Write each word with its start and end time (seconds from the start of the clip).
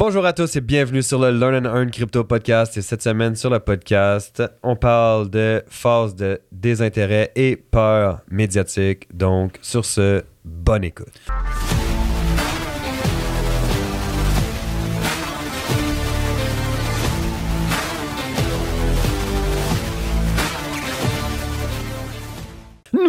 Bonjour 0.00 0.24
à 0.24 0.32
tous 0.32 0.56
et 0.56 0.62
bienvenue 0.62 1.02
sur 1.02 1.18
le 1.18 1.30
Learn 1.30 1.66
and 1.66 1.76
Earn 1.76 1.90
Crypto 1.90 2.24
Podcast. 2.24 2.74
Et 2.78 2.80
cette 2.80 3.02
semaine 3.02 3.36
sur 3.36 3.50
le 3.50 3.60
podcast, 3.60 4.42
on 4.62 4.74
parle 4.74 5.28
de 5.28 5.62
phase 5.68 6.14
de 6.14 6.40
désintérêt 6.50 7.32
et 7.36 7.54
peur 7.54 8.20
médiatique. 8.30 9.14
Donc, 9.14 9.58
sur 9.60 9.84
ce, 9.84 10.24
bonne 10.42 10.84
écoute. 10.84 11.20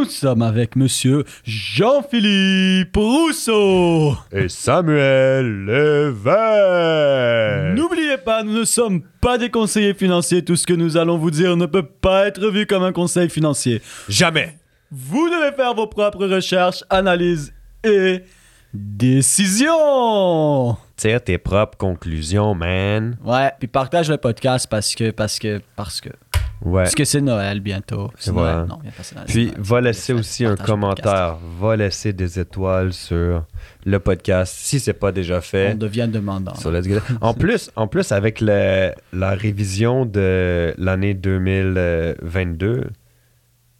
Nous 0.02 0.10
sommes 0.10 0.42
avec 0.42 0.76
monsieur 0.76 1.24
Jean-Philippe 1.44 2.98
Rousseau. 2.98 4.18
Et 4.32 4.50
Samuel 4.50 5.66
Lévesque. 5.66 7.78
N'oubliez 7.78 8.18
pas, 8.18 8.42
nous 8.42 8.58
ne 8.58 8.64
sommes 8.64 9.04
pas 9.22 9.38
des 9.38 9.52
conseillers 9.52 9.94
financiers. 9.94 10.44
Tout 10.44 10.56
ce 10.56 10.66
que 10.66 10.73
nous 10.73 10.98
allons 10.98 11.20
vous 11.20 11.30
dire 11.30 11.56
ne 11.56 11.68
peut 11.68 11.86
pas 11.86 12.26
être 12.26 12.50
vu 12.50 12.66
comme 12.66 12.82
un 12.82 12.94
conseil 12.94 13.30
financier. 13.30 13.80
Jamais. 14.09 14.58
Vous 14.90 15.30
devez 15.30 15.56
faire 15.56 15.76
vos 15.76 15.86
propres 15.86 16.26
recherches, 16.26 16.84
analyses 16.90 17.54
et 17.84 18.23
décisions. 18.73 20.78
Tire 20.98 21.23
tes 21.23 21.38
propres 21.38 21.78
conclusions, 21.78 22.56
man. 22.56 23.20
Ouais, 23.23 23.52
puis 23.59 23.68
partage 23.68 24.09
le 24.09 24.18
podcast 24.18 24.66
parce 24.68 24.95
que, 24.95 25.12
parce 25.12 25.38
que, 25.38 25.62
parce 25.76 26.02
que, 26.02 26.09
Ouais. 26.64 26.84
parce 26.84 26.94
que 26.96 27.04
c'est 27.06 27.22
Noël 27.22 27.60
bientôt. 27.60 28.12
C'est. 28.20 28.32
Noël. 28.32 28.66
Non, 28.70 28.80
Puis, 29.28 29.48
Noël. 29.48 29.58
va 29.60 29.82
laisser 29.82 30.14
aussi 30.14 30.46
un 30.46 30.56
commentaire. 30.56 31.38
Va 31.60 31.76
laisser 31.76 32.14
des 32.14 32.40
étoiles 32.40 32.94
sur 32.94 33.46
le 33.86 34.00
podcast 34.00 34.54
si 34.58 34.80
c'est 34.80 34.94
pas 34.94 35.12
déjà 35.12 35.42
fait. 35.42 35.72
On 35.74 35.78
devient 35.78 36.08
demandant. 36.12 36.54
sur 36.56 36.72
Let's 36.72 36.86
Get 36.88 36.98
It. 36.98 37.04
En 37.22 37.34
plus, 37.34 37.72
en 37.76 37.88
plus 37.88 38.12
avec 38.12 38.42
le- 38.42 38.92
la 39.12 39.32
révision 39.32 40.06
de 40.06 40.74
l'année 40.78 41.16
2022, 41.16 42.90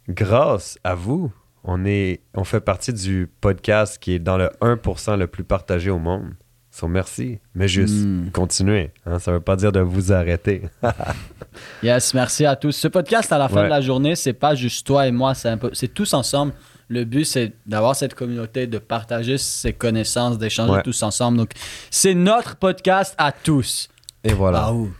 grâce 0.08 0.78
à 0.84 0.94
vous, 0.94 1.32
on, 1.64 1.84
est, 1.84 2.20
on 2.34 2.44
fait 2.44 2.60
partie 2.60 2.92
du 2.92 3.30
podcast 3.40 3.98
qui 4.00 4.14
est 4.14 4.18
dans 4.18 4.36
le 4.36 4.50
1% 4.60 5.16
le 5.16 5.26
plus 5.26 5.44
partagé 5.44 5.90
au 5.90 5.98
monde. 5.98 6.32
So, 6.74 6.88
merci. 6.88 7.38
Mais 7.54 7.68
juste, 7.68 7.94
Mm. 7.94 8.30
continuez. 8.32 8.90
hein. 9.04 9.18
ça 9.18 9.30
veut 9.32 9.40
pas 9.40 9.56
dire 9.56 9.72
de 9.72 9.80
vous 9.80 10.10
arrêter. 10.12 10.62
Yes, 11.82 12.14
merci 12.14 12.46
à 12.46 12.56
tous. 12.56 12.72
Ce 12.72 12.88
podcast, 12.88 13.30
à 13.32 13.36
la 13.38 13.48
fin 13.48 13.56
Ouais. 13.56 13.64
de 13.64 13.68
la 13.68 13.80
journée, 13.82 14.16
c'est 14.16 14.32
pas 14.32 14.54
juste 14.54 14.86
toi 14.86 15.06
et 15.06 15.12
moi, 15.12 15.34
c'est 15.34 15.92
tous 15.92 16.14
ensemble. 16.14 16.52
Le 16.88 17.04
but, 17.04 17.24
c'est 17.24 17.52
d'avoir 17.66 17.94
cette 17.94 18.14
communauté, 18.14 18.66
de 18.66 18.78
partager 18.78 19.36
ses 19.38 19.72
connaissances, 19.74 20.38
d'échanger 20.38 20.72
Ouais. 20.72 20.82
tous 20.82 21.02
ensemble. 21.02 21.36
Donc, 21.38 21.50
c'est 21.90 22.14
notre 22.14 22.56
podcast 22.56 23.14
à 23.18 23.32
tous. 23.32 23.88
Et 24.24 24.32
voilà. 24.32 24.64
Ah, 24.68 24.72
ouh. 24.72 24.90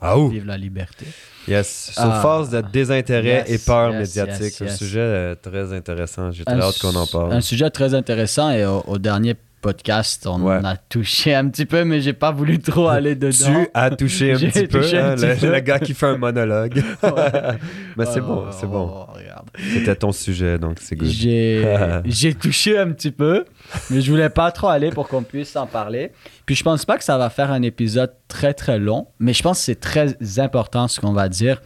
Ah, 0.00 0.18
ouh. 0.18 0.28
Vive 0.28 0.46
la 0.46 0.56
liberté. 0.56 1.06
Yes. 1.48 1.90
Sur 1.92 2.02
Ah. 2.04 2.20
phase 2.22 2.50
de 2.50 2.60
désintérêt 2.62 3.44
Yes, 3.46 3.50
et 3.50 3.58
peur 3.66 3.92
yes, 3.92 4.16
médiatique. 4.16 4.60
yes, 4.60 4.62
Un 4.62 4.76
sujet 4.76 5.00
euh, 5.00 5.34
très 5.34 5.72
intéressant. 5.74 6.30
J'ai 6.30 6.44
très 6.44 6.60
hâte 6.60 6.78
qu'on 6.78 6.94
en 6.94 7.06
parle. 7.06 7.32
Un 7.32 7.40
sujet 7.42 7.68
très 7.70 7.92
intéressant 7.94 8.50
et 8.50 8.64
au, 8.64 8.82
au 8.86 8.98
dernier 8.98 9.34
podcast, 9.64 10.26
on 10.26 10.42
Ouais. 10.42 10.60
a 10.62 10.76
touché 10.76 11.34
un 11.34 11.48
petit 11.48 11.64
peu, 11.64 11.84
mais 11.84 12.02
j'ai 12.02 12.12
pas 12.12 12.30
voulu 12.32 12.58
trop 12.58 12.88
aller 12.98 13.14
dedans. 13.14 13.32
Tu 13.64 13.68
as 13.72 13.90
touché 13.90 14.32
un 14.32 14.36
petit 14.38 14.66
peu, 14.66 14.80
touché 14.82 14.98
un 14.98 15.12
hein, 15.12 15.14
petit 15.14 15.26
le, 15.26 15.36
peu. 15.36 15.52
le 15.52 15.60
gars 15.60 15.78
qui 15.78 15.94
fait 15.94 16.06
un 16.06 16.18
monologue. 16.18 16.82
Mais 17.96 18.04
c'est 18.04 18.20
bon, 18.20 18.44
oh, 18.46 18.50
c'est 18.60 18.66
bon. 18.66 18.92
oh. 18.92 19.06
C'était 19.72 19.96
ton 19.96 20.12
sujet, 20.12 20.58
donc 20.58 20.76
c'est 20.80 20.96
good. 20.96 21.08
J'ai 21.08 22.34
touché 22.34 22.76
un 22.78 22.90
petit 22.92 23.10
peu, 23.12 23.44
mais 23.90 24.00
je 24.00 24.10
voulais 24.10 24.28
pas 24.30 24.50
trop 24.50 24.68
aller 24.68 24.90
pour 24.90 25.06
qu'on 25.08 25.22
puisse 25.22 25.54
en 25.56 25.66
parler. 25.66 26.10
Puis 26.44 26.54
je 26.56 26.62
pense 26.64 26.84
pas 26.84 26.98
que 26.98 27.04
ça 27.04 27.16
va 27.18 27.30
faire 27.30 27.50
un 27.52 27.62
épisode 27.62 28.12
très 28.28 28.52
très 28.52 28.78
long, 28.78 29.06
mais 29.18 29.32
je 29.32 29.42
pense 29.42 29.58
que 29.60 29.64
c'est 29.64 29.80
très 29.80 30.16
important 30.38 30.88
ce 30.88 31.00
qu'on 31.00 31.12
va 31.12 31.28
dire. 31.28 31.62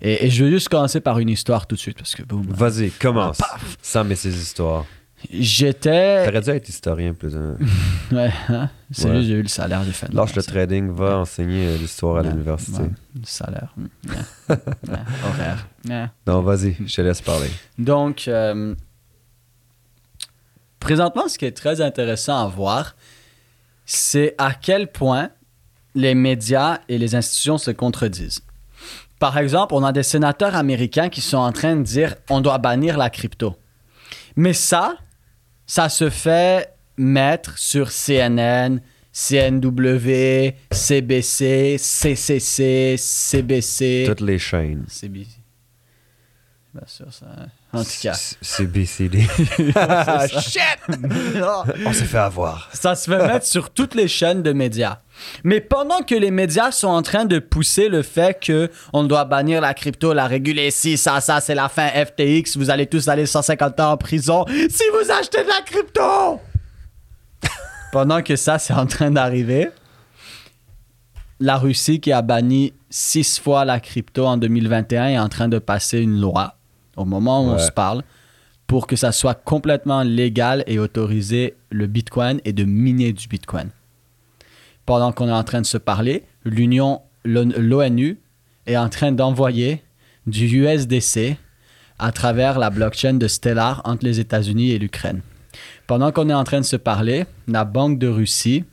Et, 0.00 0.26
et 0.26 0.30
je 0.30 0.44
veux 0.44 0.50
juste 0.50 0.68
commencer 0.68 1.00
par 1.00 1.18
une 1.18 1.28
histoire 1.28 1.66
tout 1.66 1.74
de 1.76 1.80
suite 1.80 1.96
parce 1.98 2.14
que 2.14 2.22
boum. 2.22 2.46
Vas-y, 2.48 2.90
commence. 2.90 3.38
Sam 3.82 4.10
et 4.12 4.16
ses 4.16 4.36
histoires. 4.36 4.84
J'étais. 5.32 6.26
T'aurais 6.26 6.40
dû 6.40 6.50
être 6.50 6.68
historien 6.68 7.14
plus. 7.14 7.34
Hein. 7.36 7.56
Ouais, 8.12 8.30
hein? 8.48 8.68
C'est 8.90 9.08
Ouais. 9.08 9.22
j'ai 9.22 9.32
eu 9.32 9.42
le 9.42 9.48
salaire, 9.48 9.82
j'ai 9.84 9.92
fait. 9.92 10.12
Lâche 10.12 10.34
le 10.36 10.42
trading, 10.42 10.90
va 10.94 11.18
enseigner 11.18 11.66
euh, 11.66 11.76
l'histoire 11.78 12.18
à 12.18 12.22
l'université. 12.22 12.82
ouais, 12.82 12.90
le 13.14 13.26
salaire. 13.26 13.72
mm, 13.76 13.86
ouais, 14.10 14.16
ouais, 14.88 14.98
horaire. 15.28 15.66
ouais. 15.88 16.06
Non, 16.26 16.42
vas-y, 16.42 16.76
je 16.86 16.94
te 16.94 17.00
laisse 17.00 17.20
parler. 17.22 17.48
Donc, 17.78 18.28
euh, 18.28 18.74
présentement, 20.80 21.28
ce 21.28 21.38
qui 21.38 21.46
est 21.46 21.56
très 21.56 21.80
intéressant 21.80 22.44
à 22.44 22.46
voir, 22.48 22.94
c'est 23.86 24.34
à 24.38 24.52
quel 24.54 24.90
point 24.92 25.30
les 25.94 26.14
médias 26.14 26.78
et 26.88 26.98
les 26.98 27.14
institutions 27.14 27.58
se 27.58 27.70
contredisent. 27.70 28.40
Par 29.18 29.38
exemple, 29.38 29.74
on 29.74 29.82
a 29.84 29.92
des 29.92 30.02
sénateurs 30.02 30.54
américains 30.56 31.08
qui 31.08 31.20
sont 31.20 31.38
en 31.38 31.52
train 31.52 31.76
de 31.76 31.82
dire 31.82 32.16
on 32.28 32.40
doit 32.40 32.58
bannir 32.58 32.98
la 32.98 33.10
crypto. 33.10 33.56
Mais 34.36 34.52
ça, 34.52 34.96
ça 35.66 35.88
se 35.88 36.10
fait 36.10 36.70
mettre 36.96 37.58
sur 37.58 37.90
CNN, 37.90 38.80
CNW, 39.12 40.54
CBC, 40.70 41.76
CCC, 41.78 42.96
CBC. 42.98 44.04
Toutes 44.06 44.20
les 44.20 44.38
chaînes. 44.38 44.84
CBC. 44.88 45.43
Bien 46.74 46.82
sûr, 46.88 47.06
ça. 47.12 47.26
En 47.72 47.84
tout 47.84 47.90
cas. 48.02 48.14
C- 48.14 48.36
CBCD. 48.40 49.28
Ah, 49.76 50.26
Shit! 50.40 50.60
On 51.86 51.92
s'est 51.92 52.04
fait 52.04 52.18
avoir. 52.18 52.68
Ça 52.72 52.96
se 52.96 53.08
fait 53.08 53.24
mettre 53.24 53.46
sur 53.46 53.70
toutes 53.70 53.94
les 53.94 54.08
chaînes 54.08 54.42
de 54.42 54.52
médias. 54.52 54.98
Mais 55.44 55.60
pendant 55.60 56.00
que 56.00 56.16
les 56.16 56.32
médias 56.32 56.72
sont 56.72 56.88
en 56.88 57.02
train 57.02 57.26
de 57.26 57.38
pousser 57.38 57.88
le 57.88 58.02
fait 58.02 58.36
que 58.44 58.72
on 58.92 59.04
doit 59.04 59.24
bannir 59.24 59.60
la 59.60 59.72
crypto, 59.72 60.12
la 60.12 60.26
réguler, 60.26 60.72
si 60.72 60.96
ça, 60.96 61.20
ça, 61.20 61.40
c'est 61.40 61.54
la 61.54 61.68
fin 61.68 61.86
FTX, 61.90 62.56
vous 62.56 62.70
allez 62.70 62.86
tous 62.86 63.06
aller 63.06 63.26
150 63.26 63.78
ans 63.78 63.92
en 63.92 63.96
prison 63.96 64.44
si 64.48 64.82
vous 64.92 65.10
achetez 65.12 65.44
de 65.44 65.48
la 65.48 65.62
crypto! 65.64 66.40
pendant 67.92 68.20
que 68.22 68.34
ça, 68.34 68.58
c'est 68.58 68.74
en 68.74 68.86
train 68.86 69.12
d'arriver, 69.12 69.68
la 71.38 71.56
Russie 71.58 72.00
qui 72.00 72.10
a 72.10 72.22
banni 72.22 72.72
six 72.90 73.38
fois 73.38 73.64
la 73.64 73.78
crypto 73.78 74.26
en 74.26 74.36
2021 74.36 75.06
est 75.10 75.18
en 75.20 75.28
train 75.28 75.46
de 75.46 75.60
passer 75.60 75.98
une 76.00 76.20
loi 76.20 76.56
au 76.96 77.04
moment 77.04 77.44
où 77.44 77.48
on 77.50 77.58
se 77.58 77.70
parle 77.72 78.02
pour 78.66 78.86
que 78.86 78.96
ça 78.96 79.12
soit 79.12 79.34
complètement 79.34 80.02
légal 80.02 80.64
et 80.66 80.78
autorisé 80.78 81.54
le 81.70 81.86
Bitcoin 81.86 82.40
et 82.44 82.52
de 82.52 82.64
miner 82.64 83.12
du 83.12 83.28
Bitcoin. 83.28 83.68
Pendant 84.86 85.12
qu'on 85.12 85.28
est 85.28 85.32
en 85.32 85.44
train 85.44 85.60
de 85.60 85.66
se 85.66 85.78
parler, 85.78 86.24
l'Union, 86.44 87.00
l'ON- 87.24 87.52
l'ONU 87.58 88.18
est 88.66 88.76
en 88.76 88.88
train 88.88 89.12
d'envoyer 89.12 89.82
du 90.26 90.46
USDC 90.46 91.36
à 91.98 92.10
travers 92.12 92.58
la 92.58 92.70
blockchain 92.70 93.14
de 93.14 93.28
Stellar 93.28 93.82
entre 93.84 94.04
les 94.04 94.18
États-Unis 94.20 94.70
et 94.72 94.78
l'Ukraine. 94.78 95.20
Pendant 95.86 96.10
qu'on 96.10 96.28
est 96.30 96.34
en 96.34 96.44
train 96.44 96.60
de 96.60 96.64
se 96.64 96.76
parler, 96.76 97.26
la 97.46 97.64
Banque 97.64 97.98
de 97.98 98.08
Russie, 98.08 98.64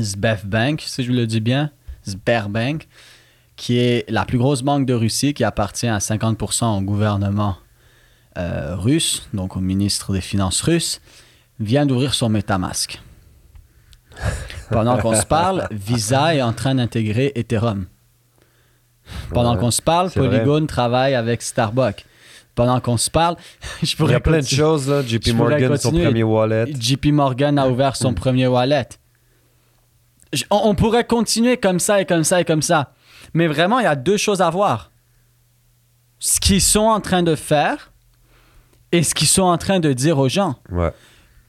Sberbank, 0.00 0.80
si 0.80 1.04
je 1.04 1.12
le 1.12 1.26
dis 1.26 1.40
bien, 1.40 1.70
Sberbank, 2.06 2.88
qui 3.56 3.78
est 3.78 4.04
la 4.10 4.24
plus 4.24 4.38
grosse 4.38 4.62
banque 4.62 4.86
de 4.86 4.94
Russie, 4.94 5.34
qui 5.34 5.44
appartient 5.44 5.86
à 5.88 5.98
50% 5.98 6.78
au 6.78 6.80
gouvernement 6.80 7.56
euh, 8.38 8.74
russe, 8.76 9.28
donc 9.34 9.56
au 9.56 9.60
ministre 9.60 10.12
des 10.12 10.20
Finances 10.20 10.62
russe, 10.62 11.00
vient 11.60 11.86
d'ouvrir 11.86 12.14
son 12.14 12.28
MetaMask. 12.28 13.00
Pendant 14.70 14.98
qu'on 14.98 15.14
se 15.14 15.26
parle, 15.26 15.68
Visa 15.70 16.34
est 16.34 16.42
en 16.42 16.52
train 16.52 16.74
d'intégrer 16.74 17.32
Ethereum. 17.34 17.86
Pendant 19.30 19.54
Ouais, 19.54 19.60
qu'on 19.60 19.70
se 19.70 19.82
parle, 19.82 20.08
vrai. 20.08 20.20
Polygon 20.28 20.66
travaille 20.66 21.14
avec 21.14 21.42
Starbucks. 21.42 22.04
Pendant 22.54 22.80
qu'on 22.80 22.96
se 22.96 23.10
parle, 23.10 23.36
je 23.82 23.86
Il 23.86 23.92
y 23.92 23.96
pourrais 23.96 24.14
a 24.16 24.20
plein 24.20 24.38
de 24.40 24.46
choses, 24.46 24.88
là. 24.88 25.02
JP 25.02 25.22
Je 25.26 25.32
pourrais 25.32 25.58
Morgan, 25.60 25.76
son 25.78 25.90
premier 25.90 26.22
wallet. 26.22 26.64
JP 26.78 27.06
Morgan 27.06 27.58
a 27.58 27.68
ouvert 27.68 27.96
son 27.96 28.14
premier 28.14 28.46
wallet. 28.46 28.88
Je- 30.32 30.44
on, 30.50 30.60
on 30.64 30.74
pourrait 30.74 31.04
continuer 31.04 31.56
comme 31.56 31.78
ça 31.78 32.00
et 32.00 32.06
comme 32.06 32.24
ça 32.24 32.40
et 32.40 32.44
comme 32.44 32.62
ça. 32.62 32.92
Mais 33.34 33.46
vraiment, 33.46 33.78
il 33.78 33.84
y 33.84 33.86
a 33.86 33.96
deux 33.96 34.16
choses 34.16 34.42
à 34.42 34.50
voir. 34.50 34.90
Ce 36.18 36.40
qu'ils 36.40 36.60
sont 36.60 36.80
en 36.80 37.00
train 37.00 37.22
de 37.22 37.34
faire 37.34 37.92
et 38.92 39.02
ce 39.02 39.14
qu'ils 39.14 39.28
sont 39.28 39.42
en 39.42 39.58
train 39.58 39.80
de 39.80 39.92
dire 39.92 40.18
aux 40.18 40.28
gens. 40.28 40.56
Ouais. 40.70 40.92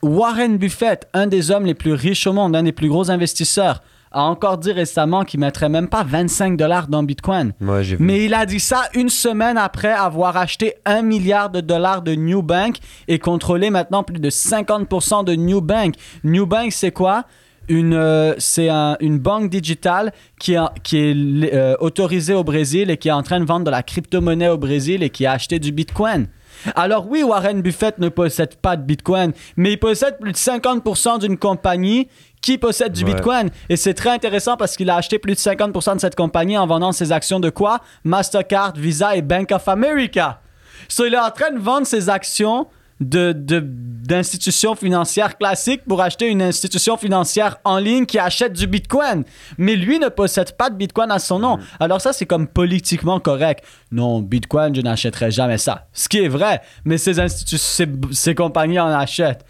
Warren 0.01 0.57
Buffett, 0.57 1.07
un 1.13 1.27
des 1.27 1.51
hommes 1.51 1.65
les 1.65 1.73
plus 1.73 1.93
riches 1.93 2.27
au 2.27 2.33
monde, 2.33 2.55
un 2.55 2.63
des 2.63 2.71
plus 2.71 2.89
gros 2.89 3.09
investisseurs, 3.09 3.81
a 4.11 4.23
encore 4.23 4.57
dit 4.57 4.71
récemment 4.71 5.23
qu'il 5.23 5.39
mettrait 5.39 5.69
même 5.69 5.87
pas 5.87 6.03
25 6.03 6.55
dollars 6.55 6.87
dans 6.87 7.03
Bitcoin. 7.03 7.53
Vu. 7.59 7.97
Mais 7.99 8.25
il 8.25 8.33
a 8.33 8.45
dit 8.45 8.59
ça 8.59 8.83
une 8.93 9.09
semaine 9.09 9.57
après 9.57 9.91
avoir 9.91 10.37
acheté 10.37 10.75
un 10.85 11.01
milliard 11.01 11.49
de 11.49 11.61
dollars 11.61 12.01
de 12.01 12.13
New 12.13 12.43
Bank 12.43 12.77
et 13.07 13.17
contrôlé 13.17 13.69
maintenant 13.69 14.03
plus 14.03 14.19
de 14.19 14.29
50% 14.29 15.23
de 15.25 15.35
New 15.35 15.61
Bank. 15.61 15.95
New 16.23 16.45
Bank, 16.45 16.71
c'est 16.73 16.91
quoi? 16.91 17.25
Une, 17.69 17.93
euh, 17.93 18.33
c'est 18.37 18.69
un- 18.69 18.97
une 18.99 19.19
banque 19.19 19.49
digitale 19.49 20.11
qui, 20.39 20.53
est- 20.53 20.81
qui 20.83 20.97
est 20.97 21.53
euh, 21.53 21.75
autorisée 21.79 22.33
au 22.33 22.43
Brésil 22.43 22.89
et 22.89 22.97
qui 22.97 23.07
est 23.09 23.11
en 23.13 23.23
train 23.23 23.39
de 23.39 23.45
vendre 23.45 23.65
de 23.65 23.71
la 23.71 23.83
crypto-monnaie 23.83 24.49
au 24.49 24.57
Brésil 24.57 25.03
et 25.03 25.09
qui 25.09 25.25
a 25.25 25.31
acheté 25.33 25.59
du 25.59 25.71
Bitcoin. 25.71 26.27
Alors 26.75 27.07
oui, 27.09 27.23
Warren 27.23 27.61
Buffett 27.61 27.97
ne 27.99 28.09
possède 28.09 28.55
pas 28.55 28.77
de 28.77 28.83
Bitcoin, 28.83 29.33
mais 29.57 29.73
il 29.73 29.77
possède 29.79 30.17
plus 30.19 30.31
de 30.31 30.37
50% 30.37 31.19
d'une 31.19 31.37
compagnie 31.37 32.07
qui 32.41 32.57
possède 32.57 32.93
du 32.93 33.03
Ouais. 33.03 33.13
Bitcoin. 33.13 33.49
Et 33.69 33.75
c'est 33.75 33.93
très 33.93 34.09
intéressant 34.11 34.55
parce 34.55 34.75
qu'il 34.77 34.89
a 34.89 34.95
acheté 34.95 35.17
plus 35.19 35.33
de 35.33 35.39
50% 35.39 35.95
de 35.95 35.99
cette 36.01 36.15
compagnie 36.15 36.57
en 36.57 36.67
vendant 36.67 36.91
ses 36.91 37.11
actions 37.11 37.39
de 37.39 37.49
quoi? 37.49 37.79
Mastercard, 38.03 38.73
Visa 38.75 39.15
et 39.15 39.21
Bank 39.21 39.51
of 39.51 39.67
America. 39.67 40.41
So, 40.87 41.05
il 41.05 41.13
est 41.13 41.19
en 41.19 41.31
train 41.31 41.51
de 41.51 41.59
vendre 41.59 41.87
ses 41.87 42.09
actions 42.09 42.67
de, 42.99 43.31
de- 43.33 43.63
d'institutions 43.63 44.75
financières 44.75 45.37
classiques 45.37 45.83
pour 45.87 46.01
acheter 46.01 46.27
une 46.27 46.41
institution 46.41 46.97
financière 46.97 47.57
en 47.63 47.77
ligne 47.77 48.05
qui 48.05 48.19
achète 48.19 48.53
du 48.53 48.67
Bitcoin. 48.67 49.23
Mais 49.57 49.75
lui 49.75 49.99
ne 49.99 50.09
possède 50.09 50.55
pas 50.57 50.69
de 50.69 50.75
Bitcoin 50.75 51.09
à 51.11 51.19
son 51.19 51.39
nom. 51.39 51.57
Alors 51.79 52.01
ça, 52.01 52.13
c'est 52.13 52.25
comme 52.25 52.47
politiquement 52.47 53.19
correct. 53.19 53.63
Non, 53.91 54.21
Bitcoin, 54.21 54.75
je 54.75 54.81
n'achèterai 54.81 55.31
jamais 55.31 55.57
ça. 55.57 55.87
Ce 55.93 56.07
qui 56.09 56.19
est 56.19 56.27
vrai, 56.27 56.61
mais 56.85 56.97
ces, 56.97 57.13
ces, 57.27 57.87
ces 58.11 58.35
compagnies 58.35 58.79
en 58.79 58.87
achètent. 58.87 59.45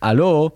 Allô? 0.00 0.52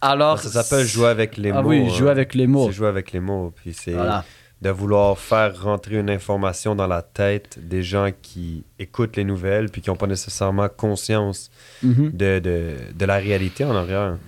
Alors... 0.00 0.38
Ça 0.40 0.62
s'appelle 0.62 0.86
jouer 0.86 1.08
avec 1.08 1.36
les 1.38 1.50
Ah 1.50 1.62
mots. 1.62 1.68
oui, 1.70 1.88
jouer 1.90 2.08
hein. 2.08 2.12
avec 2.12 2.34
les 2.34 2.46
mots. 2.46 2.66
C'est 2.66 2.72
jouer 2.76 2.88
avec 2.88 3.12
les 3.12 3.20
mots. 3.20 3.52
Puis 3.54 3.72
c'est 3.74 3.92
Voilà. 3.92 4.24
De 4.62 4.70
vouloir 4.70 5.18
faire 5.18 5.62
rentrer 5.62 5.96
une 5.98 6.10
information 6.10 6.74
dans 6.74 6.86
la 6.86 7.00
tête 7.02 7.58
des 7.66 7.82
gens 7.82 8.10
qui 8.20 8.64
écoutent 8.78 9.16
les 9.16 9.24
nouvelles 9.24 9.70
puis 9.70 9.80
qui 9.80 9.88
n'ont 9.88 9.96
pas 9.96 10.06
nécessairement 10.06 10.68
conscience 10.68 11.50
Mhm. 11.82 12.10
de, 12.12 12.38
de, 12.40 12.74
de 12.94 13.04
la 13.06 13.16
réalité 13.16 13.64
en 13.64 13.74
arrière. 13.74 14.18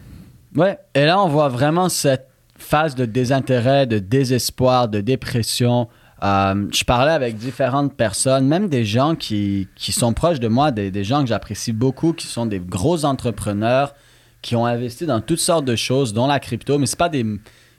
Ouais, 0.56 0.78
et 0.94 1.04
là, 1.04 1.20
on 1.22 1.28
voit 1.28 1.48
vraiment 1.48 1.88
cette 1.88 2.28
phase 2.56 2.94
de 2.94 3.04
désintérêt, 3.04 3.86
de 3.86 3.98
désespoir, 3.98 4.88
de 4.88 5.00
dépression. 5.00 5.88
Euh, 6.22 6.66
je 6.72 6.84
parlais 6.84 7.12
avec 7.12 7.36
différentes 7.36 7.94
personnes, 7.94 8.46
même 8.46 8.68
des 8.68 8.84
gens 8.84 9.14
qui, 9.16 9.68
qui 9.74 9.92
sont 9.92 10.12
proches 10.14 10.38
de 10.40 10.48
moi, 10.48 10.70
des, 10.70 10.90
des 10.90 11.04
gens 11.04 11.22
que 11.22 11.28
j'apprécie 11.28 11.72
beaucoup, 11.72 12.12
qui 12.12 12.26
sont 12.26 12.46
des 12.46 12.60
gros 12.60 13.04
entrepreneurs, 13.04 13.94
qui 14.40 14.54
ont 14.56 14.64
investi 14.66 15.04
dans 15.06 15.20
toutes 15.20 15.40
sortes 15.40 15.64
de 15.64 15.74
choses, 15.76 16.12
dont 16.14 16.26
la 16.26 16.38
crypto, 16.40 16.78
mais 16.78 16.86
c'est 16.86 16.98
pas 16.98 17.08
des... 17.08 17.24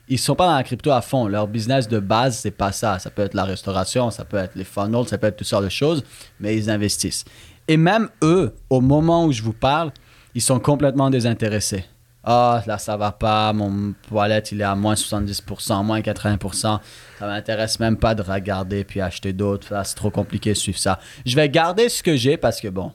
Ils 0.08 0.18
sont 0.18 0.34
pas 0.34 0.46
dans 0.46 0.56
la 0.56 0.62
crypto 0.62 0.90
à 0.90 1.00
fond. 1.00 1.28
Leur 1.28 1.48
business 1.48 1.88
de 1.88 1.98
base, 1.98 2.38
c'est 2.38 2.50
pas 2.50 2.72
ça. 2.72 2.98
Ça 2.98 3.10
peut 3.10 3.22
être 3.22 3.34
la 3.34 3.44
restauration, 3.44 4.10
ça 4.10 4.24
peut 4.24 4.36
être 4.36 4.54
les 4.54 4.64
funnels, 4.64 5.08
ça 5.08 5.18
peut 5.18 5.26
être 5.26 5.36
toutes 5.36 5.46
sortes 5.46 5.64
de 5.64 5.70
choses, 5.70 6.04
mais 6.40 6.56
ils 6.56 6.70
investissent. 6.70 7.24
Et 7.68 7.76
même 7.76 8.08
eux, 8.22 8.54
au 8.68 8.80
moment 8.80 9.24
où 9.24 9.32
je 9.32 9.42
vous 9.42 9.54
parle, 9.54 9.92
ils 10.34 10.42
sont 10.42 10.60
complètement 10.60 11.08
désintéressés. 11.08 11.86
Ah, 12.26 12.62
là, 12.66 12.78
ça 12.78 12.96
va 12.96 13.12
pas. 13.12 13.52
Mon 13.52 13.94
wallet, 14.10 14.42
il 14.50 14.60
est 14.60 14.64
à 14.64 14.74
moins 14.74 14.94
70%, 14.94 15.84
moins 15.84 16.00
80%. 16.00 16.54
Ça 16.54 16.80
m'intéresse 17.20 17.78
même 17.80 17.98
pas 17.98 18.14
de 18.14 18.22
regarder 18.22 18.84
puis 18.84 19.00
acheter 19.00 19.34
d'autres. 19.34 19.72
Là, 19.72 19.84
c'est 19.84 19.94
trop 19.94 20.10
compliqué 20.10 20.50
de 20.50 20.54
suivre 20.54 20.78
ça. 20.78 20.98
Je 21.26 21.36
vais 21.36 21.48
garder 21.50 21.90
ce 21.90 22.02
que 22.02 22.16
j'ai 22.16 22.38
parce 22.38 22.60
que, 22.60 22.68
bon, 22.68 22.92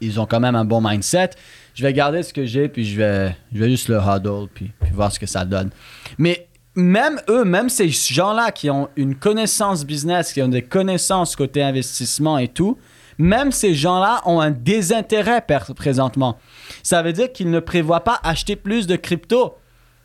ils 0.00 0.20
ont 0.20 0.26
quand 0.26 0.40
même 0.40 0.54
un 0.54 0.64
bon 0.64 0.80
mindset. 0.80 1.30
Je 1.74 1.82
vais 1.82 1.92
garder 1.92 2.22
ce 2.22 2.32
que 2.32 2.44
j'ai 2.44 2.68
puis 2.68 2.84
je 2.84 2.96
vais, 2.96 3.36
je 3.52 3.58
vais 3.58 3.70
juste 3.70 3.88
le 3.88 3.98
huddle 3.98 4.48
puis, 4.52 4.72
puis 4.80 4.90
voir 4.92 5.12
ce 5.12 5.18
que 5.18 5.26
ça 5.26 5.44
donne. 5.44 5.70
Mais 6.18 6.48
même 6.74 7.20
eux, 7.28 7.44
même 7.44 7.68
ces 7.68 7.88
gens-là 7.88 8.52
qui 8.52 8.70
ont 8.70 8.88
une 8.96 9.16
connaissance 9.16 9.84
business, 9.84 10.32
qui 10.32 10.42
ont 10.42 10.48
des 10.48 10.62
connaissances 10.62 11.34
côté 11.34 11.62
investissement 11.62 12.38
et 12.38 12.48
tout, 12.48 12.78
même 13.18 13.50
ces 13.50 13.74
gens-là 13.74 14.22
ont 14.26 14.40
un 14.40 14.52
désintérêt 14.52 15.44
présentement. 15.74 16.38
Ça 16.82 17.02
veut 17.02 17.12
dire 17.12 17.32
qu'ils 17.32 17.50
ne 17.50 17.60
prévoient 17.60 18.04
pas 18.04 18.20
acheter 18.22 18.54
plus 18.54 18.86
de 18.86 18.94
crypto. 18.94 19.56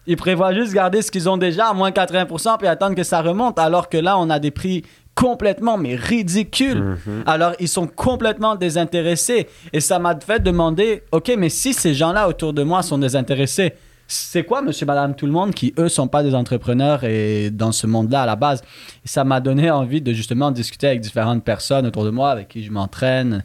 Ils 0.07 0.17
prévoient 0.17 0.53
juste 0.53 0.73
garder 0.73 1.01
ce 1.01 1.11
qu'ils 1.11 1.29
ont 1.29 1.37
déjà 1.37 1.67
à 1.67 1.73
moins 1.73 1.91
80% 1.91 2.57
puis 2.57 2.67
attendre 2.67 2.95
que 2.95 3.03
ça 3.03 3.21
remonte, 3.21 3.57
alors 3.59 3.87
que 3.87 3.97
là, 3.97 4.17
on 4.17 4.29
a 4.29 4.39
des 4.39 4.51
prix 4.51 4.83
complètement, 5.15 5.77
mais 5.77 5.95
ridicules. 5.95 6.97
Alors, 7.25 7.53
ils 7.59 7.67
sont 7.67 7.87
complètement 7.87 8.55
désintéressés. 8.55 9.47
Et 9.71 9.79
ça 9.79 9.99
m'a 9.99 10.19
fait 10.19 10.41
demander, 10.41 11.03
OK, 11.11 11.31
mais 11.37 11.49
si 11.49 11.73
ces 11.73 11.93
gens-là 11.93 12.27
autour 12.27 12.53
de 12.53 12.63
moi 12.63 12.81
sont 12.81 12.97
désintéressés, 12.97 13.73
c'est 14.07 14.43
quoi, 14.43 14.61
monsieur, 14.61 14.85
madame, 14.85 15.15
tout 15.15 15.25
le 15.25 15.31
monde, 15.31 15.53
qui, 15.53 15.73
eux, 15.79 15.87
sont 15.87 16.07
pas 16.07 16.23
des 16.23 16.35
entrepreneurs 16.35 17.03
et 17.03 17.49
dans 17.51 17.71
ce 17.71 17.87
monde-là 17.87 18.23
à 18.23 18.25
la 18.25 18.35
base? 18.35 18.61
Et 19.03 19.07
ça 19.07 19.23
m'a 19.23 19.39
donné 19.39 19.71
envie 19.71 20.01
de 20.01 20.13
justement 20.13 20.51
discuter 20.51 20.87
avec 20.87 20.99
différentes 20.99 21.43
personnes 21.43 21.87
autour 21.87 22.03
de 22.03 22.09
moi, 22.09 22.31
avec 22.31 22.49
qui 22.49 22.63
je 22.63 22.71
m'entraîne, 22.71 23.43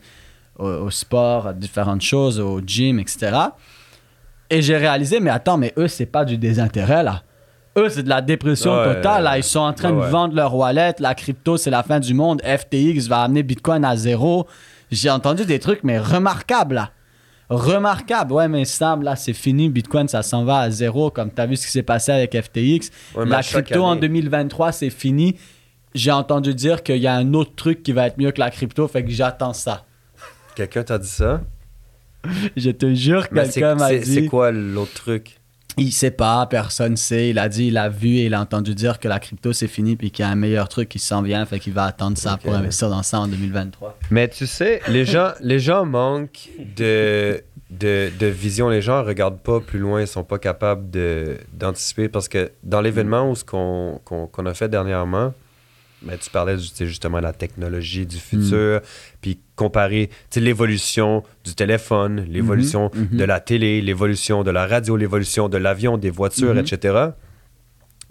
au, 0.58 0.66
au 0.66 0.90
sport, 0.90 1.46
à 1.46 1.52
différentes 1.52 2.02
choses, 2.02 2.40
au 2.40 2.60
gym, 2.60 2.98
etc. 2.98 3.36
Et 4.50 4.60
j'ai 4.62 4.76
réalisé, 4.76 5.20
mais 5.20 5.30
attends, 5.30 5.58
mais 5.58 5.72
eux, 5.76 5.88
c'est 5.88 6.06
pas 6.06 6.24
du 6.24 6.38
désintérêt, 6.38 7.02
là. 7.02 7.22
Eux, 7.78 7.88
c'est 7.88 8.02
de 8.02 8.08
la 8.08 8.20
dépression 8.20 8.76
Ouais, 8.76 8.94
totale. 8.94 9.24
Là. 9.24 9.38
Ils 9.38 9.42
sont 9.44 9.60
en 9.60 9.72
train 9.72 9.90
ouais, 9.90 9.96
de 9.96 10.00
ouais. 10.02 10.10
vendre 10.10 10.34
leur 10.34 10.54
wallet. 10.54 10.94
La 10.98 11.14
crypto, 11.14 11.56
c'est 11.56 11.70
la 11.70 11.82
fin 11.82 12.00
du 12.00 12.14
monde. 12.14 12.42
FTX 12.42 13.06
va 13.08 13.22
amener 13.22 13.42
Bitcoin 13.42 13.84
à 13.84 13.96
zéro. 13.96 14.46
J'ai 14.90 15.10
entendu 15.10 15.44
des 15.44 15.58
trucs, 15.58 15.84
mais 15.84 15.98
remarquables, 15.98 16.74
là. 16.76 16.90
Remarquables. 17.50 18.32
Ouais, 18.32 18.48
mais 18.48 18.64
Sam, 18.64 19.02
là, 19.02 19.16
c'est 19.16 19.32
fini. 19.32 19.68
Bitcoin, 19.70 20.08
ça 20.08 20.22
s'en 20.22 20.44
va 20.44 20.58
à 20.60 20.70
zéro. 20.70 21.10
Comme 21.10 21.32
tu 21.32 21.40
as 21.40 21.46
vu 21.46 21.56
ce 21.56 21.66
qui 21.66 21.72
s'est 21.72 21.82
passé 21.82 22.12
avec 22.12 22.36
FTX. 22.38 22.90
La 23.16 23.42
crypto 23.42 23.82
en 23.84 23.92
année- 23.92 24.00
2023, 24.02 24.72
c'est 24.72 24.90
fini. 24.90 25.36
J'ai 25.94 26.10
entendu 26.12 26.54
dire 26.54 26.82
qu'il 26.82 26.98
y 26.98 27.06
a 27.06 27.14
un 27.14 27.32
autre 27.34 27.54
truc 27.56 27.82
qui 27.82 27.92
va 27.92 28.06
être 28.06 28.18
mieux 28.18 28.30
que 28.32 28.40
la 28.40 28.50
crypto. 28.50 28.86
Fait 28.88 29.02
que 29.04 29.10
j'attends 29.10 29.54
ça. 29.54 29.84
Quelqu'un 30.54 30.82
t'a 30.82 30.98
dit 30.98 31.08
ça? 31.08 31.40
Je 32.56 32.70
te 32.70 32.92
jure, 32.94 33.28
quelqu'un 33.28 33.74
m'a 33.76 33.94
dit. 33.94 34.04
c'est 34.14 34.26
quoi 34.26 34.50
l'autre 34.50 34.92
truc? 34.94 35.37
Il 35.78 35.92
sait 35.92 36.10
pas, 36.10 36.44
personne 36.46 36.96
sait. 36.96 37.30
Il 37.30 37.38
a 37.38 37.48
dit, 37.48 37.68
il 37.68 37.76
a 37.78 37.88
vu 37.88 38.08
et 38.16 38.24
il 38.26 38.34
a 38.34 38.40
entendu 38.40 38.74
dire 38.74 38.98
que 38.98 39.08
la 39.08 39.18
crypto 39.20 39.52
c'est 39.52 39.68
fini 39.68 39.96
puis 39.96 40.10
qu'il 40.10 40.24
y 40.24 40.28
a 40.28 40.30
un 40.30 40.34
meilleur 40.34 40.68
truc 40.68 40.88
qui 40.88 40.98
s'en 40.98 41.22
vient, 41.22 41.44
fait 41.46 41.58
qu'il 41.60 41.72
va 41.72 41.84
attendre 41.84 42.18
ça 42.18 42.36
pour 42.36 42.54
investir 42.54 42.90
dans 42.90 43.02
ça 43.02 43.20
en 43.20 43.28
2023. 43.28 43.98
Mais 44.10 44.28
tu 44.28 44.46
sais, 44.46 44.80
les 44.88 45.04
gens, 45.04 45.32
les 45.40 45.58
gens 45.60 45.84
manquent 45.86 46.48
de, 46.76 47.42
de, 47.70 48.10
de 48.18 48.26
vision. 48.26 48.68
Les 48.68 48.82
gens 48.82 49.04
regardent 49.04 49.40
pas 49.40 49.60
plus 49.60 49.78
loin, 49.78 50.00
ils 50.00 50.06
sont 50.08 50.24
pas 50.24 50.38
capables 50.38 50.90
de- 50.90 51.36
d'anticiper 51.52 52.08
parce 52.08 52.28
que 52.28 52.50
dans 52.62 52.80
l'événement 52.80 53.30
où 53.30 53.34
ce 53.36 53.44
qu'on 53.44 54.00
qu'on- 54.04 54.26
qu'on 54.26 54.46
a 54.46 54.54
fait 54.54 54.68
dernièrement, 54.68 55.32
ben, 56.02 56.16
tu 56.18 56.30
parlais 56.30 56.56
du- 56.56 56.86
justement 56.86 57.18
de 57.18 57.22
la 57.24 57.32
technologie 57.32 58.06
du 58.06 58.18
futur, 58.18 58.80
puis 59.20 59.38
comparer 59.58 60.08
l'évolution 60.36 61.24
du 61.44 61.54
téléphone, 61.54 62.24
l'évolution 62.28 62.90
mhm. 62.94 63.18
de 63.18 63.24
la 63.24 63.40
télé, 63.40 63.80
l'évolution 63.82 64.44
de 64.44 64.52
la 64.52 64.66
radio, 64.66 64.96
l'évolution 64.96 65.48
de 65.48 65.58
l'avion, 65.58 65.98
des 65.98 66.10
voitures, 66.10 66.54
Mhm. 66.54 66.60
etc. 66.60 66.98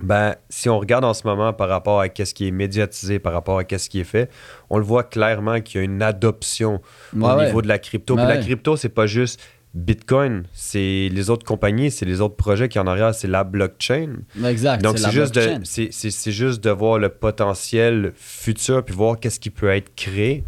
Ben, 0.03 0.35
si 0.49 0.69
on 0.69 0.77
regarde 0.77 1.05
en 1.05 1.13
ce 1.15 1.25
moment 1.25 1.53
par 1.53 1.69
rapport 1.69 2.01
à 2.01 2.07
ce 2.13 2.33
qui 2.33 2.47
est 2.47 2.51
médiatisé, 2.51 3.17
par 3.17 3.33
rapport 3.33 3.59
à 3.59 3.77
ce 3.77 3.89
qui 3.89 3.99
est 4.01 4.03
fait, 4.03 4.29
on 4.69 4.77
le 4.77 4.83
voit 4.83 5.03
clairement 5.03 5.59
qu'il 5.61 5.79
y 5.79 5.81
a 5.81 5.85
une 5.85 6.03
adoption 6.03 6.81
Ouais, 7.15 7.23
au 7.31 7.37
ouais. 7.37 7.45
niveau 7.47 7.61
de 7.63 7.67
la 7.67 7.79
crypto. 7.79 8.15
Puis 8.15 8.23
Ouais, 8.25 8.35
la 8.35 8.41
crypto, 8.41 8.75
c'est 8.75 8.89
pas 8.89 9.07
juste 9.07 9.39
Bitcoin, 9.73 10.43
c'est 10.53 11.09
les 11.11 11.29
autres 11.29 11.45
compagnies, 11.45 11.91
c'est 11.91 12.05
les 12.05 12.19
autres 12.21 12.35
projets 12.35 12.67
qui 12.67 12.79
en 12.79 12.87
arrière, 12.87 13.13
c'est 13.13 13.27
la 13.27 13.43
blockchain. 13.43 14.17
Exact. 14.45 14.81
Donc 14.83 14.97
c'est 14.97 15.11
juste 15.11 15.35
de 15.35 15.41
blockchain. 15.41 15.61
c'est 16.01 16.31
juste 16.31 16.63
de 16.63 16.69
voir 16.71 16.99
le 16.99 17.09
potentiel 17.09 18.11
futur 18.15 18.83
puis 18.83 18.95
voir 18.95 19.19
qu'est-ce 19.19 19.39
qui 19.39 19.49
peut 19.49 19.69
être 19.69 19.93
créé 19.95 20.43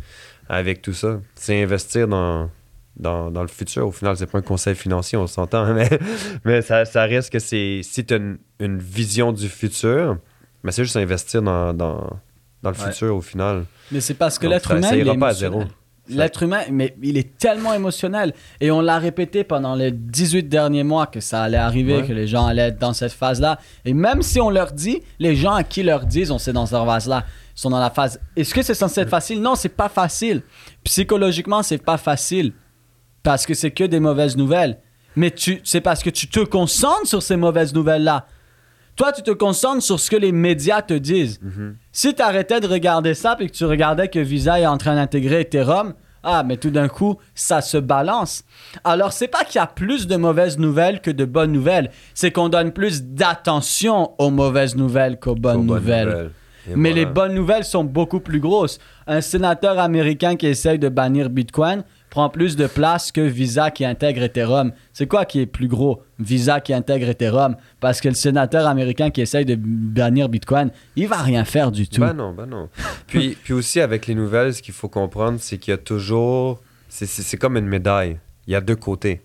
avec 0.49 0.81
tout 0.81 0.93
ça. 0.93 1.19
C'est 1.35 1.61
investir 1.63 2.07
dans 2.07 2.49
dans, 2.97 3.31
dans 3.31 3.43
le 3.43 3.47
futur. 3.47 3.87
Au 3.87 3.91
final, 3.93 4.17
c'est 4.17 4.29
pas 4.29 4.39
un 4.39 4.41
conseil 4.41 4.75
financier, 4.75 5.17
on 5.17 5.25
s'entend, 5.27 5.73
mais, 5.73 5.89
mais 6.43 6.61
ça, 6.61 6.83
ça 6.83 7.03
reste 7.03 7.31
que 7.31 7.39
c'est 7.39 7.79
si 7.81 8.03
tu 8.05 8.13
as 8.13 8.17
une, 8.17 8.39
une 8.59 8.77
vision 8.79 9.31
du 9.31 9.47
futur, 9.47 10.17
mais 10.63 10.73
c'est 10.73 10.83
juste 10.83 10.97
investir 10.97 11.41
dans, 11.41 11.73
dans, 11.73 12.09
dans 12.61 12.71
le 12.71 12.75
Ouais. 12.75 12.91
futur 12.91 13.15
au 13.15 13.21
final. 13.21 13.63
Mais 13.91 14.01
c'est 14.01 14.15
parce 14.15 14.37
que 14.37 14.47
l'être 14.47 14.71
humain. 14.71 14.89
ça 14.89 14.97
il 14.97 15.05
ira 15.05 15.15
pas 15.15 15.29
à 15.29 15.33
zéro. 15.33 15.63
L'être 16.09 16.41
humain, 16.43 16.61
mais 16.71 16.95
il 17.03 17.17
est 17.17 17.37
tellement 17.37 17.71
émotionnel. 17.73 18.33
Et 18.59 18.71
on 18.71 18.81
l'a 18.81 18.97
répété 18.97 19.43
pendant 19.45 19.75
les 19.75 19.91
18 19.91 20.49
derniers 20.49 20.83
mois 20.83 21.05
que 21.05 21.19
ça 21.21 21.43
allait 21.43 21.55
arriver, 21.57 21.97
Ouais. 21.97 22.07
que 22.07 22.11
les 22.13 22.25
gens 22.27 22.47
allaient 22.47 22.69
être 22.69 22.79
dans 22.79 22.93
cette 22.93 23.11
phase-là. 23.13 23.59
Et 23.85 23.93
même 23.93 24.23
si 24.23 24.41
on 24.41 24.49
leur 24.49 24.71
dit, 24.71 25.03
les 25.19 25.35
gens 25.35 25.53
à 25.53 25.63
qui 25.63 25.83
leur 25.83 26.05
disent, 26.07 26.31
on 26.31 26.39
sait 26.39 26.51
dans 26.51 26.65
cette 26.65 26.83
phase-là, 26.83 27.25
sont 27.61 27.69
dans 27.69 27.79
la 27.79 27.89
phase. 27.89 28.19
Est-ce 28.35 28.53
que 28.53 28.61
c'est 28.61 28.73
censé 28.73 29.01
être 29.01 29.09
facile? 29.09 29.41
Non, 29.41 29.55
c'est 29.55 29.69
pas 29.69 29.89
facile. 29.89 30.43
Psychologiquement, 30.83 31.61
c'est 31.63 31.77
pas 31.83 31.97
facile. 31.97 32.53
Parce 33.23 33.45
que 33.45 33.53
c'est 33.53 33.71
que 33.71 33.83
des 33.83 33.99
mauvaises 33.99 34.37
nouvelles. 34.37 34.77
Mais 35.15 35.31
tu, 35.31 35.59
c'est 35.63 35.81
parce 35.81 36.01
que 36.03 36.09
tu 36.09 36.27
te 36.27 36.39
concentres 36.39 37.07
sur 37.07 37.21
ces 37.21 37.35
mauvaises 37.35 37.73
nouvelles-là. 37.73 38.25
Toi, 38.95 39.11
tu 39.11 39.21
te 39.23 39.31
concentres 39.31 39.83
sur 39.83 39.99
ce 39.99 40.09
que 40.09 40.15
les 40.17 40.31
médias 40.31 40.81
te 40.81 40.93
disent. 40.93 41.39
Si 41.91 42.13
tu 42.13 42.21
arrêtais 42.21 42.59
de 42.59 42.67
regarder 42.67 43.13
ça 43.13 43.35
et 43.39 43.47
que 43.47 43.53
tu 43.53 43.65
regardais 43.65 44.07
que 44.09 44.19
Visa 44.19 44.59
est 44.59 44.65
en 44.65 44.77
train 44.77 44.95
d'intégrer 44.95 45.41
Ethereum, 45.41 45.93
ah, 46.21 46.43
mais 46.43 46.57
tout 46.57 46.69
d'un 46.69 46.89
coup, 46.89 47.17
ça 47.33 47.61
se 47.61 47.77
balance. 47.77 48.43
Alors, 48.83 49.13
c'est 49.13 49.29
pas 49.29 49.45
qu'il 49.45 49.55
y 49.59 49.61
a 49.63 49.67
plus 49.67 50.05
de 50.05 50.17
mauvaises 50.17 50.57
nouvelles 50.57 50.99
que 50.99 51.11
de 51.11 51.23
bonnes 51.23 51.53
nouvelles. 51.53 51.91
C'est 52.13 52.31
qu'on 52.31 52.49
donne 52.49 52.73
plus 52.73 53.03
d'attention 53.03 54.11
aux 54.17 54.29
mauvaises 54.29 54.75
nouvelles 54.75 55.17
qu'aux 55.17 55.35
bonnes 55.35 55.57
Aux 55.57 55.63
bonnes 55.63 55.77
nouvelles. 55.77 56.07
nouvelles. 56.09 56.31
Et 56.69 56.75
Mais 56.75 56.89
voilà. 56.91 57.05
les 57.05 57.05
bonnes 57.05 57.33
nouvelles 57.33 57.63
sont 57.63 57.83
beaucoup 57.83 58.19
plus 58.19 58.39
grosses. 58.39 58.79
Un 59.07 59.21
sénateur 59.21 59.79
américain 59.79 60.35
qui 60.35 60.47
essaye 60.47 60.79
de 60.79 60.89
bannir 60.89 61.29
Bitcoin 61.29 61.83
prend 62.09 62.29
plus 62.29 62.55
de 62.55 62.67
place 62.67 63.11
que 63.11 63.21
Visa 63.21 63.71
qui 63.71 63.85
intègre 63.85 64.23
Ethereum. 64.23 64.71
C'est 64.93 65.07
quoi 65.07 65.25
qui 65.25 65.41
est 65.41 65.45
plus 65.45 65.67
gros 65.67 66.01
Visa 66.19 66.59
qui 66.59 66.73
intègre 66.73 67.09
Ethereum? 67.09 67.55
Parce 67.79 68.01
que 68.01 68.09
le 68.09 68.15
sénateur 68.15 68.67
américain 68.67 69.09
qui 69.09 69.21
essaye 69.21 69.45
de 69.45 69.55
bannir 69.55 70.29
Bitcoin, 70.29 70.71
il 70.95 71.07
va 71.07 71.17
rien 71.17 71.45
faire 71.45 71.71
du 71.71 71.87
tout. 71.87 72.01
Ben 72.01 72.13
non, 72.13 72.33
ben 72.33 72.45
non. 72.45 72.69
Puis, 73.07 73.37
puis 73.43 73.53
aussi, 73.53 73.79
avec 73.79 74.07
les 74.07 74.15
nouvelles, 74.15 74.53
ce 74.53 74.61
qu'il 74.61 74.73
faut 74.73 74.89
comprendre, 74.89 75.39
c'est 75.39 75.57
qu'il 75.57 75.71
y 75.71 75.75
a 75.75 75.77
toujours. 75.77 76.61
c'est 76.89 77.37
comme 77.37 77.57
une 77.57 77.67
médaille. 77.67 78.17
Il 78.47 78.53
y 78.53 78.55
a 78.55 78.61
deux 78.61 78.75
côtés. 78.75 79.21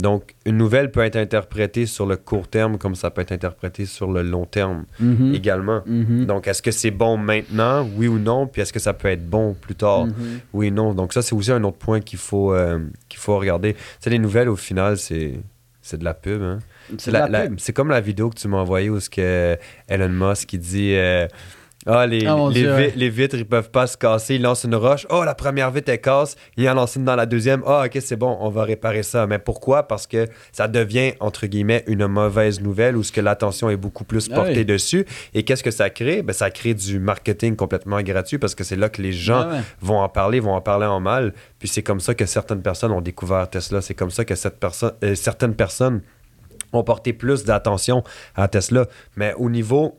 Donc, 0.00 0.34
une 0.46 0.56
nouvelle 0.56 0.90
peut 0.90 1.00
être 1.04 1.16
interprétée 1.16 1.86
sur 1.86 2.06
le 2.06 2.16
court 2.16 2.48
terme 2.48 2.78
comme 2.78 2.94
ça 2.94 3.10
peut 3.10 3.20
être 3.20 3.32
interprété 3.32 3.86
sur 3.86 4.10
le 4.10 4.22
long 4.22 4.46
terme 4.46 4.84
Mhm. 4.98 5.34
également. 5.34 5.82
Mhm. 5.86 6.26
Donc, 6.26 6.46
est-ce 6.48 6.62
que 6.62 6.70
c'est 6.70 6.90
bon 6.90 7.16
maintenant, 7.16 7.88
oui 7.96 8.08
ou 8.08 8.18
non? 8.18 8.46
Puis 8.46 8.62
est-ce 8.62 8.72
que 8.72 8.78
ça 8.78 8.92
peut 8.94 9.08
être 9.08 9.28
bon 9.28 9.54
plus 9.54 9.74
tard, 9.74 10.06
Mhm. 10.06 10.14
oui 10.52 10.68
ou 10.70 10.74
non? 10.74 10.94
Donc, 10.94 11.12
ça, 11.12 11.22
c'est 11.22 11.34
aussi 11.34 11.52
un 11.52 11.62
autre 11.64 11.78
point 11.78 12.00
qu'il 12.00 12.18
faut, 12.18 12.52
euh, 12.54 12.78
qu'il 13.08 13.20
faut 13.20 13.38
regarder. 13.38 13.74
Tu 13.74 13.80
sais, 14.00 14.10
les 14.10 14.18
nouvelles, 14.18 14.48
au 14.48 14.56
final, 14.56 14.96
c'est, 14.96 15.34
c'est 15.82 15.98
de 15.98 16.04
la 16.04 16.14
pub. 16.14 16.42
Hein? 16.42 16.58
C'est 16.98 17.10
la- 17.10 17.28
pub. 17.28 17.54
c'est 17.58 17.72
comme 17.72 17.88
la 17.90 18.00
vidéo 18.00 18.30
que 18.30 18.36
tu 18.36 18.48
m'as 18.48 18.58
envoyée 18.58 18.90
où 18.90 18.98
ce 19.00 19.08
que 19.10 19.56
Elon 19.88 20.08
Musk 20.08 20.48
qui 20.48 20.58
dit 20.58 20.94
euh, 20.94 21.26
Ah, 21.92 22.06
les, 22.06 22.24
Ah, 22.26 22.36
les, 22.48 22.54
Dieu, 22.60 22.70
vi- 22.70 22.74
ouais. 22.76 22.92
les 22.96 23.10
vitres, 23.10 23.36
ils 23.36 23.46
peuvent 23.46 23.70
pas 23.70 23.86
se 23.86 23.96
casser. 23.96 24.36
Il 24.36 24.42
lance 24.42 24.64
une 24.64 24.74
roche. 24.74 25.06
Oh, 25.10 25.24
la 25.24 25.34
première 25.34 25.70
vitre, 25.70 25.90
elle 25.90 26.00
casse. 26.00 26.36
Il 26.56 26.68
en 26.68 26.74
lance 26.74 26.96
une 26.96 27.04
dans 27.04 27.16
la 27.16 27.26
deuxième. 27.26 27.62
Ah, 27.66 27.82
ok, 27.86 27.98
c'est 28.00 28.16
bon, 28.16 28.36
on 28.40 28.48
va 28.50 28.64
réparer 28.64 29.02
ça. 29.02 29.26
Mais 29.26 29.38
pourquoi? 29.38 29.82
Parce 29.88 30.06
que 30.06 30.26
ça 30.52 30.68
devient, 30.68 31.12
entre 31.20 31.46
guillemets, 31.46 31.84
une 31.86 32.06
mauvaise 32.06 32.60
nouvelle 32.60 32.96
où 32.96 33.02
ce 33.02 33.12
que 33.12 33.20
l'attention 33.20 33.68
est 33.70 33.76
beaucoup 33.76 34.04
plus 34.04 34.28
Ah 34.30 34.36
portée 34.36 34.58
oui. 34.58 34.64
dessus. 34.64 35.04
Et 35.34 35.42
qu'est-ce 35.42 35.62
que 35.64 35.70
ça 35.70 35.90
crée? 35.90 36.22
Ben, 36.22 36.32
Ça 36.32 36.50
crée 36.50 36.74
du 36.74 36.98
marketing 37.00 37.56
complètement 37.56 38.00
gratuit 38.02 38.38
parce 38.38 38.54
que 38.54 38.64
c'est 38.64 38.76
là 38.76 38.88
que 38.88 39.02
les 39.02 39.12
gens 39.12 39.48
ouais. 39.50 39.60
vont 39.80 39.98
en 39.98 40.08
parler, 40.08 40.40
vont 40.40 40.54
en 40.54 40.60
parler 40.60 40.86
en 40.86 41.00
mal. 41.00 41.32
Puis 41.58 41.68
c'est 41.68 41.82
comme 41.82 42.00
ça 42.00 42.14
que 42.14 42.26
certaines 42.26 42.62
personnes 42.62 42.92
ont 42.92 43.00
découvert 43.00 43.48
Tesla. 43.50 43.80
C'est 43.80 43.94
comme 43.94 44.10
ça 44.10 44.24
que 44.24 44.34
cette 44.34 44.58
perso- 44.60 44.92
euh, 45.02 45.14
certaines 45.14 45.54
personnes 45.54 46.02
ont 46.72 46.84
porté 46.84 47.12
plus 47.12 47.44
d'attention 47.44 48.04
à 48.36 48.46
Tesla. 48.46 48.86
Mais 49.16 49.34
au 49.36 49.50
niveau, 49.50 49.98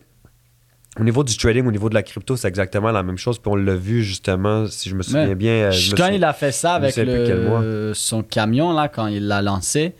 au 1.00 1.04
niveau 1.04 1.24
du 1.24 1.36
trading, 1.38 1.66
au 1.66 1.72
niveau 1.72 1.88
de 1.90 1.94
la 1.94 2.04
crypto, 2.04 2.36
c'est 2.36 2.48
exactement 2.48 2.92
la 2.92 3.02
même 3.04 3.18
chose. 3.18 3.40
Puis 3.40 3.50
on 3.52 3.56
l'a 3.56 3.76
vu 3.76 4.04
justement, 4.04 4.68
si 4.68 4.90
je 4.90 4.96
me 4.96 5.04
souviens 5.04 5.28
Ouais. 5.30 5.36
bien. 5.36 5.52
euh, 5.54 5.72
me 5.72 5.96
quand 5.96 6.08
il 6.10 6.24
a 6.24 6.34
fait 6.34 6.52
ça 6.52 6.74
avec 6.74 6.96
le, 6.98 7.94
son 7.94 8.24
camion, 8.24 8.74
là, 8.74 8.90
quand 8.90 9.08
il 9.08 9.28
l'a 9.28 9.42
lancé, 9.42 9.94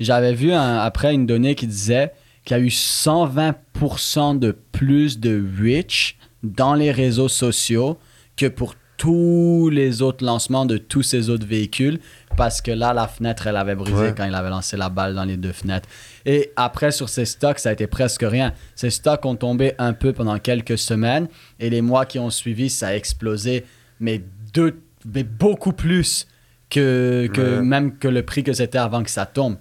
j'avais 0.00 0.34
vu 0.34 0.52
un- 0.52 0.78
après 0.78 1.14
une 1.14 1.26
donnée 1.26 1.54
qui 1.54 1.66
disait 1.68 2.12
qu'il 2.44 2.56
y 2.56 2.60
a 2.60 2.62
eu 2.62 2.70
120% 2.70 4.34
de 4.38 4.56
plus 4.72 5.20
de 5.20 5.42
reach 5.60 6.16
dans 6.42 6.74
les 6.74 6.90
réseaux 6.90 7.28
sociaux 7.28 7.98
que 8.36 8.46
pour 8.46 8.74
tous 8.96 9.68
les 9.72 10.02
autres 10.02 10.24
lancements 10.24 10.66
de 10.66 10.76
tous 10.76 11.02
ces 11.02 11.28
autres 11.30 11.46
véhicules 11.46 11.98
parce 12.36 12.60
que 12.60 12.70
là, 12.70 12.92
la 12.92 13.06
fenêtre, 13.08 13.46
elle 13.46 13.56
avait 13.56 13.74
brisé 13.74 13.96
Ouais. 13.96 14.14
quand 14.16 14.24
il 14.24 14.34
avait 14.34 14.50
lancé 14.50 14.76
la 14.76 14.88
balle 14.88 15.14
dans 15.14 15.24
les 15.24 15.36
deux 15.36 15.52
fenêtres. 15.52 15.88
Et 16.26 16.52
après, 16.56 16.90
sur 16.92 17.08
ces 17.08 17.24
stocks, 17.24 17.58
ça 17.58 17.68
a 17.70 17.72
été 17.72 17.86
presque 17.86 18.22
rien. 18.26 18.52
Ces 18.74 18.90
stocks 18.90 19.24
ont 19.24 19.36
tombé 19.36 19.74
un 19.78 19.92
peu 19.92 20.12
pendant 20.12 20.38
quelques 20.38 20.78
semaines 20.78 21.28
et 21.60 21.70
les 21.70 21.80
mois 21.82 22.06
qui 22.06 22.18
ont 22.18 22.30
suivi, 22.30 22.70
ça 22.70 22.88
a 22.88 22.94
explosé, 22.94 23.64
mais, 24.00 24.22
deux, 24.54 24.80
mais 25.04 25.22
beaucoup 25.24 25.72
plus 25.72 26.26
que, 26.70 27.28
que 27.32 27.56
Ouais. 27.58 27.62
même 27.62 27.98
que 27.98 28.08
le 28.08 28.22
prix 28.22 28.42
que 28.42 28.52
c'était 28.52 28.78
avant 28.78 29.02
que 29.02 29.10
ça 29.10 29.26
tombe. 29.26 29.56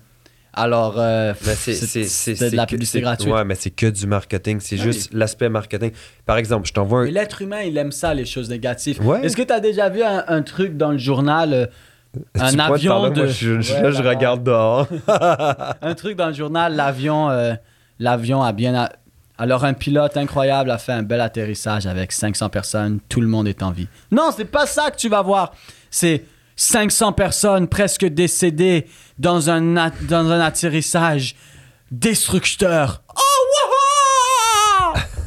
Alors, 0.53 0.95
euh, 0.99 1.33
c'est- 1.41 2.51
de 2.51 2.55
la 2.57 2.65
publicité 2.65 2.99
gratuite. 2.99 3.31
Ouais, 3.33 3.45
mais 3.45 3.55
c'est 3.55 3.69
que 3.69 3.85
du 3.87 4.05
marketing. 4.05 4.59
C'est 4.59 4.75
juste 4.75 5.13
l'aspect 5.13 5.47
marketing. 5.47 5.91
Par 6.25 6.35
exemple, 6.37 6.67
je 6.67 6.73
t'envoie 6.73 7.03
un. 7.03 7.05
L'être 7.05 7.41
humain, 7.41 7.61
il 7.61 7.77
aime 7.77 7.93
ça, 7.93 8.13
les 8.13 8.25
choses 8.25 8.49
négatives. 8.49 9.01
Ouais. 9.05 9.23
Est-ce 9.25 9.37
que 9.37 9.43
tu 9.43 9.53
as 9.53 9.61
déjà 9.61 9.87
vu 9.87 10.03
un, 10.03 10.25
un 10.27 10.41
truc 10.41 10.75
dans 10.75 10.91
le 10.91 10.97
journal, 10.97 11.53
euh, 11.53 11.65
un 12.39 12.59
avion 12.59 13.09
de... 13.09 13.15
moi, 13.21 13.25
je, 13.27 13.61
je- 13.61 13.73
Ouais, 13.73 13.81
là, 13.83 13.91
je 13.91 14.03
regarde 14.03 14.43
dehors. 14.43 14.87
un 15.81 15.93
truc 15.95 16.17
dans 16.17 16.27
le 16.27 16.33
journal, 16.33 16.75
l'avion, 16.75 17.29
euh, 17.29 17.53
l'avion 17.99 18.41
a 18.43 18.51
bien. 18.51 18.75
a- 18.75 18.89
Alors 19.37 19.63
un 19.65 19.73
pilote 19.73 20.17
incroyable 20.17 20.71
a 20.71 20.77
fait 20.77 20.91
un 20.93 21.03
bel 21.03 21.21
atterrissage 21.21 21.87
avec 21.87 22.11
500 22.11 22.49
personnes, 22.49 22.99
tout 23.09 23.21
le 23.21 23.27
monde 23.27 23.47
est 23.47 23.63
en 23.63 23.71
vie. 23.71 23.87
Non, 24.11 24.31
c'est 24.35 24.45
pas 24.45 24.65
ça 24.65 24.91
que 24.91 24.97
tu 24.97 25.07
vas 25.09 25.21
voir. 25.21 25.53
C'est 25.89 26.25
500 26.57 27.13
personnes 27.13 27.67
presque 27.67 28.05
décédées 28.05 28.87
dans 29.17 29.49
un 29.49 29.77
a- 29.77 29.89
dans 30.07 30.29
un 30.31 30.39
atterrissage 30.41 31.35
destructeur. 31.91 33.03
Oh 33.15 33.21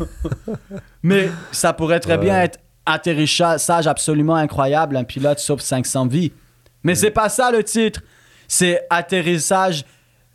wouhou! 0.01 0.07
Mais 1.03 1.31
ça 1.53 1.73
pourrait 1.73 2.01
très 2.01 2.19
bien 2.19 2.41
être 2.43 2.59
atterrissage 2.87 3.87
absolument 3.87 4.35
incroyable, 4.35 4.97
un 4.97 5.05
pilote 5.05 5.39
sauve 5.39 5.61
500 5.61 6.07
vies. 6.07 6.33
Mais 6.85 6.95
c'est 6.95 7.11
pas 7.11 7.29
ça 7.29 7.51
le 7.51 7.65
titre. 7.65 8.03
C'est 8.47 8.83
atterrissage 8.91 9.85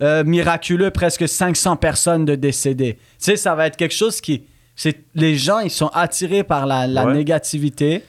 euh, 0.01 0.23
miraculeux, 0.23 0.91
presque 0.91 1.27
500 1.27 1.75
personnes 1.77 2.25
de 2.25 2.35
décédées. 2.35 2.93
Tu 2.95 2.99
sais, 3.19 3.35
ça 3.35 3.55
va 3.55 3.67
être 3.67 3.77
quelque 3.77 3.93
chose 3.93 4.19
qui... 4.21 4.43
C'est, 4.75 4.97
les 5.13 5.35
gens, 5.35 5.59
ils 5.59 5.69
sont 5.71 5.89
attirés 5.93 6.43
par 6.43 6.65
la, 6.65 6.87
la 6.87 7.05
Ouais. 7.05 7.13
négativité. 7.13 8.03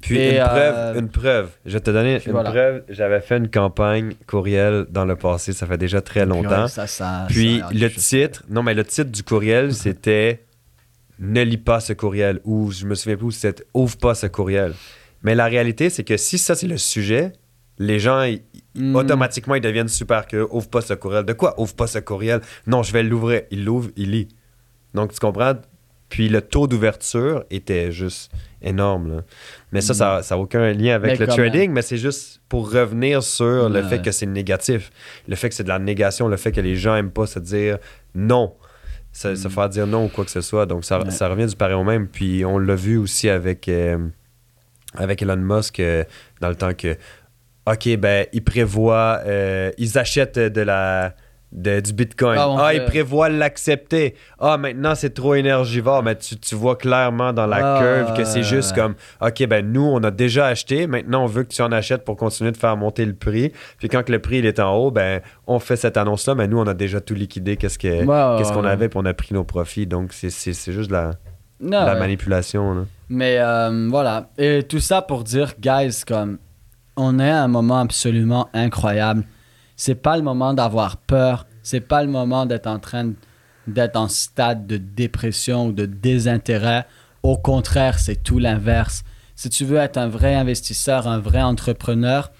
Puis 0.00 0.18
Et, 0.18 0.38
une 0.38 0.44
preuve, 0.44 0.74
euh, 0.76 0.98
une 1.00 1.08
preuve. 1.08 1.50
Je 1.64 1.72
vais 1.72 1.80
te 1.80 1.90
donner 1.90 2.16
puis 2.18 2.26
une 2.26 2.32
voilà. 2.32 2.50
preuve. 2.50 2.82
J'avais 2.88 3.20
fait 3.20 3.36
une 3.38 3.48
campagne 3.50 4.14
courriel 4.26 4.86
dans 4.90 5.04
le 5.04 5.14
passé, 5.16 5.52
ça 5.52 5.66
fait 5.66 5.78
déjà 5.78 6.00
très 6.00 6.20
Puis, 6.26 6.28
longtemps. 6.30 6.62
ouais, 6.62 6.68
ça, 6.68 6.86
ça- 6.88 7.26
Puis 7.28 7.60
ça 7.60 7.68
le 7.72 7.90
titre, 7.90 8.44
non 8.48 8.62
mais 8.62 8.74
le 8.74 8.84
titre 8.84 9.10
du 9.10 9.22
courriel 9.24 9.72
c'était 9.74 10.44
ne 11.20 11.42
lis 11.42 11.56
pas 11.56 11.80
ce 11.80 11.92
courriel 11.94 12.40
ou 12.44 12.70
je 12.70 12.84
me 12.86 12.94
souviens 12.94 13.16
plus 13.16 13.32
c'était 13.32 13.64
ouvre 13.74 13.96
pas 13.96 14.14
ce 14.14 14.26
courriel. 14.28 14.74
Mais 15.24 15.34
la 15.34 15.46
réalité 15.46 15.90
c'est 15.90 16.04
que 16.04 16.16
si 16.16 16.38
ça 16.38 16.54
c'est 16.54 16.68
le 16.68 16.78
sujet, 16.78 17.32
les 17.78 17.98
gens 17.98 18.22
ils- 18.22 18.42
Hmm. 18.74 18.94
automatiquement 18.94 19.56
ils 19.56 19.60
deviennent 19.60 19.88
super 19.88 20.26
que 20.26 20.46
ouvre 20.50 20.68
pas 20.68 20.80
ce 20.82 20.94
courriel. 20.94 21.24
De 21.24 21.32
quoi 21.32 21.60
ouvre 21.60 21.74
pas 21.74 21.88
ce 21.88 21.98
courriel? 21.98 22.40
Non, 22.68 22.82
je 22.84 22.92
vais 22.92 23.02
l'ouvrir. 23.02 23.42
Il 23.50 23.64
l'ouvre, 23.64 23.90
il 23.96 24.12
lit. 24.12 24.28
Donc 24.94 25.12
tu 25.12 25.18
comprends? 25.18 25.54
Puis 26.08 26.28
le 26.28 26.40
taux 26.42 26.66
d'ouverture 26.68 27.44
était 27.50 27.90
juste 27.90 28.30
énorme. 28.62 29.16
là. 29.16 29.22
Mais 29.72 29.80
ça, 29.80 29.94
ça 30.22 30.22
n'a 30.34 30.40
aucun 30.40 30.72
lien 30.72 30.94
avec 30.94 31.12
Hmm. 31.12 31.20
Mais 31.20 31.26
le 31.26 31.32
trading, 31.32 31.70
mais 31.72 31.82
c'est 31.82 31.96
juste 31.98 32.40
pour 32.48 32.70
revenir 32.72 33.22
sur 33.22 33.68
le 33.68 33.82
fait 33.82 34.00
que 34.00 34.10
c'est 34.12 34.26
négatif. 34.26 34.90
Le 35.26 35.34
fait 35.36 35.48
que 35.48 35.54
c'est 35.56 35.64
de 35.64 35.68
la 35.68 35.78
négation, 35.80 36.28
le 36.28 36.36
fait 36.36 36.52
que 36.52 36.60
les 36.60 36.76
gens 36.76 36.94
n'aiment 36.94 37.10
pas 37.10 37.26
se 37.26 37.38
dire 37.40 37.78
non. 38.14 38.54
Se, 39.12 39.34
se 39.34 39.48
faire 39.48 39.68
dire 39.68 39.86
non 39.88 40.04
ou 40.04 40.08
quoi 40.08 40.24
que 40.24 40.30
ce 40.30 40.40
soit. 40.40 40.66
Donc 40.66 40.84
ça, 40.84 40.98
Hmm. 41.00 41.30
Revient 41.30 41.46
du 41.46 41.56
pareil 41.56 41.74
au 41.74 41.82
même. 41.84 42.06
Puis 42.06 42.44
on 42.44 42.58
l'a 42.58 42.74
vu 42.76 42.96
aussi 42.96 43.28
avec, 43.28 43.68
euh, 43.68 43.98
avec 44.94 45.20
Elon 45.22 45.36
Musk 45.36 45.80
euh, 45.80 46.04
dans 46.40 46.48
le 46.48 46.54
temps 46.56 46.74
que, 46.74 46.96
OK, 47.72 47.96
ben, 47.96 48.26
ils 48.32 48.42
prévoient, 48.44 49.20
euh, 49.26 49.70
ils 49.78 49.98
achètent 49.98 50.38
de 50.38 50.60
la. 50.62 51.14
de- 51.50 51.80
du 51.80 51.94
Bitcoin. 51.94 52.38
Ah, 52.38 52.54
Ah, 52.58 52.74
ils 52.74 52.84
prévoient 52.84 53.30
l'accepter. 53.30 54.14
Ah, 54.38 54.58
maintenant, 54.58 54.94
c'est 54.94 55.14
trop 55.14 55.34
énergivore. 55.34 56.02
Mais 56.02 56.14
tu, 56.14 56.36
tu 56.36 56.54
vois 56.54 56.76
clairement 56.76 57.32
dans 57.32 57.46
la 57.46 57.76
Ah, 57.76 57.80
curve 57.80 58.16
que 58.16 58.24
c'est 58.24 58.42
juste 58.42 58.74
comme, 58.74 58.94
OK, 59.22 59.46
ben, 59.46 59.66
nous, 59.72 59.80
on 59.82 60.02
a 60.04 60.10
déjà 60.10 60.46
acheté. 60.46 60.86
Maintenant, 60.86 61.22
on 61.24 61.26
veut 61.26 61.44
que 61.44 61.48
tu 61.48 61.62
en 61.62 61.72
achètes 61.72 62.04
pour 62.04 62.16
continuer 62.16 62.52
de 62.52 62.56
faire 62.58 62.76
monter 62.76 63.06
le 63.06 63.14
prix. 63.14 63.50
Puis 63.78 63.88
quand 63.88 64.02
que 64.02 64.12
le 64.12 64.18
prix 64.18 64.38
il 64.40 64.46
est 64.46 64.60
en 64.60 64.74
haut, 64.76 64.90
ben, 64.90 65.22
on 65.46 65.58
fait 65.58 65.76
cette 65.76 65.96
annonce-là. 65.96 66.34
Mais 66.34 66.48
nous, 66.48 66.58
on 66.58 66.66
a 66.66 66.74
déjà 66.74 67.00
tout 67.00 67.14
liquidé. 67.14 67.56
Qu'est-ce 67.56 67.78
qu'on 67.78 68.62
ouais. 68.64 68.68
avait, 68.70 68.90
puis 68.90 68.98
on 69.02 69.06
a 69.06 69.14
pris 69.14 69.32
nos 69.32 69.44
profits. 69.44 69.86
Donc, 69.86 70.12
c'est- 70.12 70.28
juste 70.70 70.88
de 70.90 70.92
la, 70.94 71.12
Non, 71.60 71.80
de 71.80 71.86
la 71.86 71.94
ouais. 71.94 71.98
manipulation. 71.98 72.74
là. 72.74 72.82
Mais 73.08 73.38
euh, 73.38 73.88
voilà. 73.88 74.28
Et 74.36 74.64
tout 74.64 74.80
ça 74.80 75.00
pour 75.00 75.24
dire, 75.24 75.54
guys, 75.58 76.02
comme 76.06 76.36
on 76.98 77.20
est 77.20 77.30
à 77.30 77.44
un 77.44 77.48
moment 77.48 77.78
absolument 77.78 78.48
incroyable. 78.52 79.24
C'est 79.76 79.94
pas 79.94 80.16
le 80.16 80.22
moment 80.22 80.52
d'avoir 80.52 80.96
peur. 80.96 81.46
C'est 81.62 81.80
pas 81.80 82.02
le 82.02 82.10
moment 82.10 82.44
d'être 82.44 82.66
en 82.66 82.80
train 82.80 83.12
d'être 83.68 83.96
en 83.96 84.08
stade 84.08 84.66
de 84.66 84.78
dépression 84.78 85.66
ou 85.66 85.72
de 85.72 85.86
désintérêt. 85.86 86.86
Au 87.22 87.36
contraire, 87.36 87.98
c'est 87.98 88.22
tout 88.22 88.38
l'inverse. 88.38 89.04
Si 89.36 89.48
tu 89.48 89.64
veux 89.64 89.76
être 89.76 89.98
un 89.98 90.08
vrai 90.08 90.34
investisseur, 90.34 91.06
un 91.06 91.20
vrai 91.20 91.42
entrepreneur, 91.42 92.32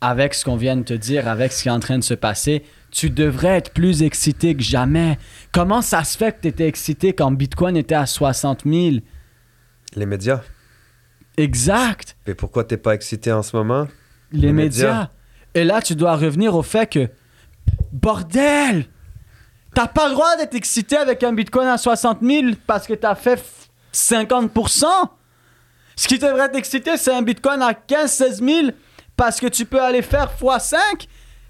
avec 0.00 0.34
ce 0.34 0.44
qu'on 0.44 0.56
vient 0.56 0.76
de 0.76 0.82
te 0.82 0.94
dire, 0.94 1.26
avec 1.26 1.52
ce 1.52 1.62
qui 1.62 1.68
est 1.68 1.72
en 1.72 1.80
train 1.80 1.98
de 1.98 2.04
se 2.04 2.14
passer, 2.14 2.62
tu 2.92 3.10
devrais 3.10 3.56
être 3.56 3.72
plus 3.72 4.02
excité 4.02 4.54
que 4.54 4.62
jamais. 4.62 5.18
Comment 5.52 5.82
ça 5.82 6.04
se 6.04 6.16
fait 6.16 6.36
que 6.36 6.42
tu 6.42 6.48
étais 6.48 6.68
excité 6.68 7.14
quand 7.14 7.32
Bitcoin 7.32 7.76
était 7.76 7.96
à 7.96 8.06
60 8.06 8.62
000? 8.64 8.96
Les 9.96 10.06
médias. 10.06 10.42
Exact. 11.38 12.16
Et 12.26 12.34
pourquoi 12.34 12.64
t'es 12.64 12.76
pas 12.76 12.94
excité 12.94 13.32
en 13.32 13.42
ce 13.42 13.56
moment? 13.56 13.86
Les, 14.32 14.48
Les 14.48 14.52
médias. 14.52 14.86
médias. 14.88 15.08
Et 15.54 15.64
là, 15.64 15.80
tu 15.80 15.94
dois 15.94 16.16
revenir 16.16 16.54
au 16.54 16.62
fait 16.62 16.86
que, 16.90 17.08
bordel, 17.92 18.86
t'as 19.74 19.86
pas 19.86 20.08
le 20.08 20.14
droit 20.14 20.36
d'être 20.36 20.54
excité 20.54 20.96
avec 20.96 21.22
un 21.22 21.32
Bitcoin 21.32 21.66
à 21.68 21.78
60 21.78 22.18
000 22.22 22.46
parce 22.66 22.86
que 22.86 22.94
t'as 22.94 23.14
fait 23.14 23.36
f- 23.36 23.68
50%. 23.92 24.84
Ce 25.96 26.06
qui 26.06 26.18
devrait 26.18 26.50
t'exciter, 26.50 26.96
c'est 26.96 27.12
un 27.12 27.22
Bitcoin 27.22 27.60
à 27.62 27.72
15-16 27.72 28.44
000 28.44 28.68
parce 29.16 29.40
que 29.40 29.46
tu 29.46 29.64
peux 29.64 29.80
aller 29.82 30.02
faire 30.02 30.30
x5. 30.40 30.76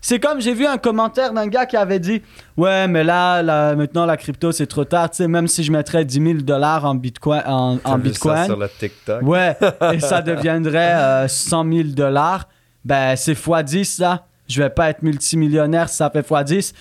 C'est 0.00 0.20
comme 0.20 0.40
j'ai 0.40 0.54
vu 0.54 0.64
un 0.64 0.78
commentaire 0.78 1.32
d'un 1.32 1.48
gars 1.48 1.66
qui 1.66 1.76
avait 1.76 1.98
dit 1.98 2.22
Ouais, 2.56 2.86
mais 2.86 3.02
là, 3.02 3.42
là, 3.42 3.74
maintenant 3.74 4.06
la 4.06 4.16
crypto 4.16 4.52
c'est 4.52 4.66
trop 4.66 4.84
tard. 4.84 5.10
Tu 5.10 5.16
sais, 5.18 5.28
même 5.28 5.48
si 5.48 5.64
je 5.64 5.72
mettrais 5.72 6.04
10 6.04 6.14
000 6.22 6.32
dollars 6.42 6.84
en 6.84 6.94
Bitcoin, 6.94 7.42
en, 7.46 7.52
en 7.52 7.74
vu 7.74 7.78
ça 7.84 7.96
Bitcoin 7.96 8.44
sur 8.46 8.56
le 8.56 8.68
TikTok? 8.68 9.22
Ouais, 9.22 9.56
et 9.92 10.00
ça 10.00 10.22
deviendrait 10.22 10.94
euh, 10.94 11.28
100 11.28 11.72
000 11.72 11.88
dollars. 11.88 12.48
Ben, 12.84 13.16
c'est 13.16 13.32
x10 13.34 14.00
là. 14.00 14.24
Je 14.48 14.62
vais 14.62 14.70
pas 14.70 14.88
être 14.90 15.02
multimillionnaire 15.02 15.88
si 15.88 15.96
ça 15.96 16.08
fait 16.10 16.26
x10. 16.26 16.72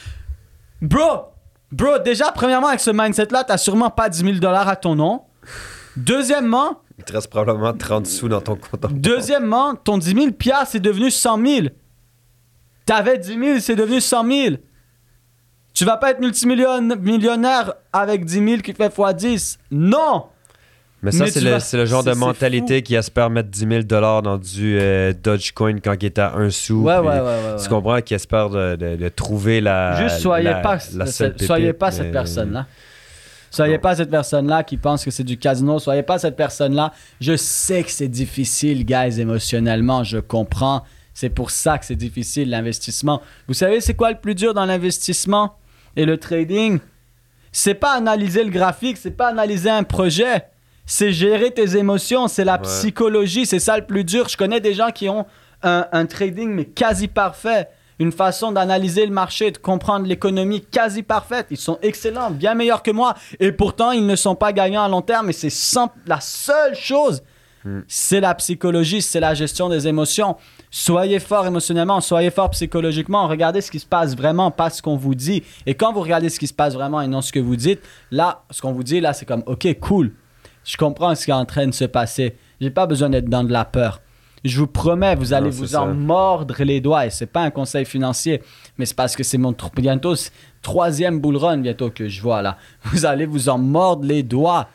Bro, 0.81 1.25
bro, 1.71 1.97
déjà, 1.99 2.31
premièrement, 2.31 2.67
avec 2.67 2.79
ce 2.79 2.91
mindset-là, 2.91 3.43
t'as 3.43 3.57
sûrement 3.57 3.89
pas 3.89 4.09
10 4.09 4.19
000 4.23 4.33
dollars 4.37 4.69
à 4.69 4.75
ton 4.75 4.95
nom. 4.95 5.23
Deuxièmement, 5.97 6.81
Il 6.99 7.03
te 7.03 7.13
reste 7.13 7.29
probablement 7.29 7.73
30 7.73 8.05
sous 8.05 8.29
dans 8.29 8.41
ton 8.41 8.55
compte. 8.55 8.85
deuxièmement, 8.93 9.75
ton 9.75 9.97
10 9.97 10.13
000 10.13 10.31
piastres 10.31 10.75
est 10.75 10.79
devenu 10.79 11.09
100 11.09 11.45
000. 11.45 11.67
T'avais 12.87 13.19
10 13.19 13.27
000, 13.37 13.59
c'est 13.59 13.75
devenu 13.75 14.01
100 14.01 14.31
000. 14.31 14.55
Tu 15.75 15.85
vas 15.85 15.97
pas 15.97 16.09
être 16.09 16.19
multimillionnaire 16.19 17.73
avec 17.93 18.25
10 18.25 18.33
000 18.33 18.61
qui 18.63 18.73
fait 18.73 18.87
x10. 18.91 19.57
Non! 19.69 20.25
Mais 21.03 21.11
ça, 21.11 21.27
c'est 21.27 21.41
le, 21.41 21.51
vas- 21.51 21.59
c'est 21.59 21.77
le 21.77 21.85
genre 21.85 22.03
de 22.03 22.13
mentalité 22.13 22.81
qui 22.81 22.95
espère 22.95 23.29
mettre 23.29 23.49
10 23.49 23.59
000 23.59 23.81
dans 23.83 24.37
du 24.39 24.79
euh, 24.79 25.13
Dogecoin 25.13 25.79
quand 25.79 25.93
il 26.01 26.05
est 26.07 26.17
à 26.17 26.33
un 26.35 26.49
sou. 26.49 26.81
Ouais, 26.81 26.97
ouais, 26.97 27.05
ouais, 27.07 27.19
ouais, 27.19 27.55
Tu 27.61 27.69
comprends? 27.69 28.01
Qui 28.01 28.15
espère 28.15 28.49
de, 28.49 28.75
de- 28.75 28.95
de 28.95 29.09
trouver 29.09 29.61
la. 29.61 30.01
Juste 30.01 30.21
soyez 30.21 30.45
la- 30.45 30.55
pas, 30.55 30.79
la 30.95 31.05
soyez 31.05 31.73
pas 31.73 31.91
cette 31.91 32.07
mais- 32.07 32.11
personne-là. 32.11 32.65
Soyez 33.51 33.75
Non. 33.75 33.79
pas 33.79 33.95
cette 33.95 34.09
personne-là 34.09 34.63
qui 34.63 34.77
pense 34.77 35.05
que 35.05 35.11
c'est 35.11 35.23
du 35.23 35.37
casino. 35.37 35.77
Soyez 35.79 36.03
pas 36.03 36.17
cette 36.17 36.35
personne-là. 36.35 36.91
Je 37.21 37.35
sais 37.35 37.83
que 37.83 37.91
c'est 37.91 38.07
difficile, 38.09 38.83
guys, 38.83 39.21
émotionnellement. 39.21 40.03
Je 40.03 40.17
comprends. 40.17 40.83
C'est 41.19 41.29
pour 41.31 41.49
ça 41.49 41.79
que 41.79 41.85
c'est 41.87 41.95
difficile, 41.95 42.51
l'investissement. 42.51 43.23
Vous 43.47 43.55
savez, 43.55 43.81
c'est 43.81 43.95
quoi 43.95 44.11
le 44.11 44.19
plus 44.19 44.35
dur 44.35 44.53
dans 44.53 44.65
l'investissement 44.65 45.55
et 45.95 46.05
le 46.05 46.17
trading? 46.19 46.77
C'est 47.51 47.73
pas 47.73 47.93
analyser 47.93 48.43
le 48.43 48.51
graphique, 48.51 48.97
c'est 48.97 49.09
pas 49.17 49.29
analyser 49.29 49.71
un 49.71 49.81
projet. 49.81 50.43
C'est 50.85 51.11
gérer 51.11 51.49
tes 51.49 51.75
émotions, 51.75 52.27
c'est 52.27 52.45
la 52.45 52.57
Ouais. 52.57 52.61
psychologie, 52.61 53.47
c'est 53.47 53.57
ça 53.57 53.79
le 53.79 53.85
plus 53.87 54.03
dur. 54.03 54.29
Je 54.29 54.37
connais 54.37 54.59
des 54.59 54.75
gens 54.75 54.91
qui 54.91 55.09
ont 55.09 55.25
un, 55.63 55.87
un 55.91 56.05
trading 56.05 56.49
mais 56.51 56.65
quasi 56.65 57.07
parfait, 57.07 57.67
une 57.97 58.11
façon 58.11 58.51
d'analyser 58.51 59.07
le 59.07 59.11
marché, 59.11 59.49
de 59.49 59.57
comprendre 59.57 60.05
l'économie 60.05 60.61
quasi 60.61 61.01
parfaite. 61.01 61.47
Ils 61.49 61.57
sont 61.57 61.79
excellents, 61.81 62.29
bien 62.29 62.53
meilleurs 62.53 62.83
que 62.83 62.91
moi, 62.91 63.15
et 63.39 63.51
pourtant 63.51 63.89
ils 63.91 64.05
ne 64.05 64.15
sont 64.15 64.35
pas 64.35 64.53
gagnants 64.53 64.83
à 64.83 64.87
long 64.87 65.01
terme. 65.01 65.31
Et 65.31 65.33
c'est 65.33 65.49
la 66.05 66.19
seule 66.21 66.75
chose, 66.75 67.23
c'est 67.87 68.19
la 68.21 68.35
psychologie, 68.35 69.01
c'est 69.01 69.19
la 69.19 69.33
gestion 69.33 69.67
des 69.67 69.87
émotions. 69.87 70.37
Soyez 70.69 71.19
fort 71.19 71.45
émotionnellement, 71.47 72.01
soyez 72.01 72.29
fort 72.29 72.49
psychologiquement. 72.49 73.27
Regardez 73.27 73.61
ce 73.61 73.71
qui 73.71 73.79
se 73.79 73.85
passe 73.85 74.15
vraiment, 74.15 74.51
pas 74.51 74.69
ce 74.69 74.81
qu'on 74.81 74.97
vous 74.97 75.15
dit. 75.15 75.43
Et 75.65 75.75
quand 75.75 75.93
vous 75.93 76.01
regardez 76.01 76.29
ce 76.29 76.39
qui 76.39 76.47
se 76.47 76.53
passe 76.53 76.73
vraiment 76.73 77.01
et 77.01 77.07
non 77.07 77.21
ce 77.21 77.31
que 77.31 77.39
vous 77.39 77.55
dites, 77.55 77.81
là, 78.11 78.43
ce 78.51 78.61
qu'on 78.61 78.73
vous 78.73 78.83
dit, 78.83 78.99
là, 78.99 79.13
c'est 79.13 79.25
comme, 79.25 79.43
ok, 79.45 79.79
cool. 79.79 80.13
Je 80.65 80.75
comprends 80.75 81.15
ce 81.15 81.23
qui 81.25 81.31
est 81.31 81.35
en 81.35 81.45
train 81.45 81.67
de 81.67 81.73
se 81.73 81.85
passer. 81.85 82.35
J'ai 82.59 82.69
pas 82.69 82.85
besoin 82.85 83.09
d'être 83.09 83.29
dans 83.29 83.45
de 83.45 83.51
la 83.53 83.63
peur. 83.63 84.01
Je 84.43 84.59
vous 84.59 84.67
promets, 84.67 85.15
vous 85.15 85.33
allez 85.33 85.49
Non, 85.49 85.55
vous 85.55 85.67
ça. 85.67 85.81
en 85.83 85.93
mordre 85.93 86.55
les 86.63 86.81
doigts. 86.81 87.05
Et 87.05 87.09
c'est 87.09 87.25
pas 87.25 87.41
un 87.41 87.49
conseil 87.49 87.85
financier, 87.85 88.43
mais 88.77 88.85
c'est 88.85 88.95
parce 88.95 89.15
que 89.15 89.23
c'est 89.23 89.37
mon 89.37 89.55
bientôt 89.75 90.13
troisième 90.61 91.19
bull 91.19 91.37
run 91.37 91.57
bientôt 91.59 91.89
que 91.89 92.07
je 92.07 92.21
vois 92.21 92.41
là. 92.41 92.57
Vous 92.83 93.05
allez 93.05 93.25
vous 93.25 93.49
en 93.49 93.57
mordre 93.57 94.05
les 94.05 94.23
doigts 94.23 94.67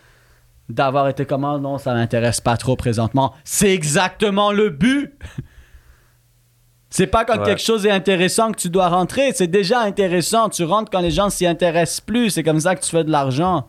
d'avoir 0.68 1.08
été 1.08 1.26
comment? 1.26 1.58
Non, 1.58 1.78
ça 1.78 1.92
m'intéresse 1.94 2.40
pas 2.40 2.56
trop 2.56 2.76
présentement. 2.76 3.34
C'est 3.44 3.72
exactement 3.72 4.52
le 4.52 4.70
but. 4.70 5.12
C'est 6.92 7.06
pas 7.06 7.24
quand 7.24 7.38
Ouais. 7.38 7.44
quelque 7.46 7.62
chose 7.62 7.86
est 7.86 7.90
intéressant 7.90 8.52
que 8.52 8.58
tu 8.58 8.68
dois 8.68 8.88
rentrer. 8.88 9.32
C'est 9.34 9.46
déjà 9.46 9.80
intéressant. 9.80 10.48
Tu 10.50 10.62
rentres 10.64 10.90
quand 10.90 11.00
les 11.00 11.10
gens 11.10 11.30
s'y 11.30 11.46
intéressent 11.46 12.02
plus. 12.02 12.30
C'est 12.30 12.42
comme 12.42 12.60
ça 12.60 12.74
que 12.76 12.82
tu 12.82 12.90
fais 12.90 13.02
de 13.02 13.10
l'argent. 13.10 13.66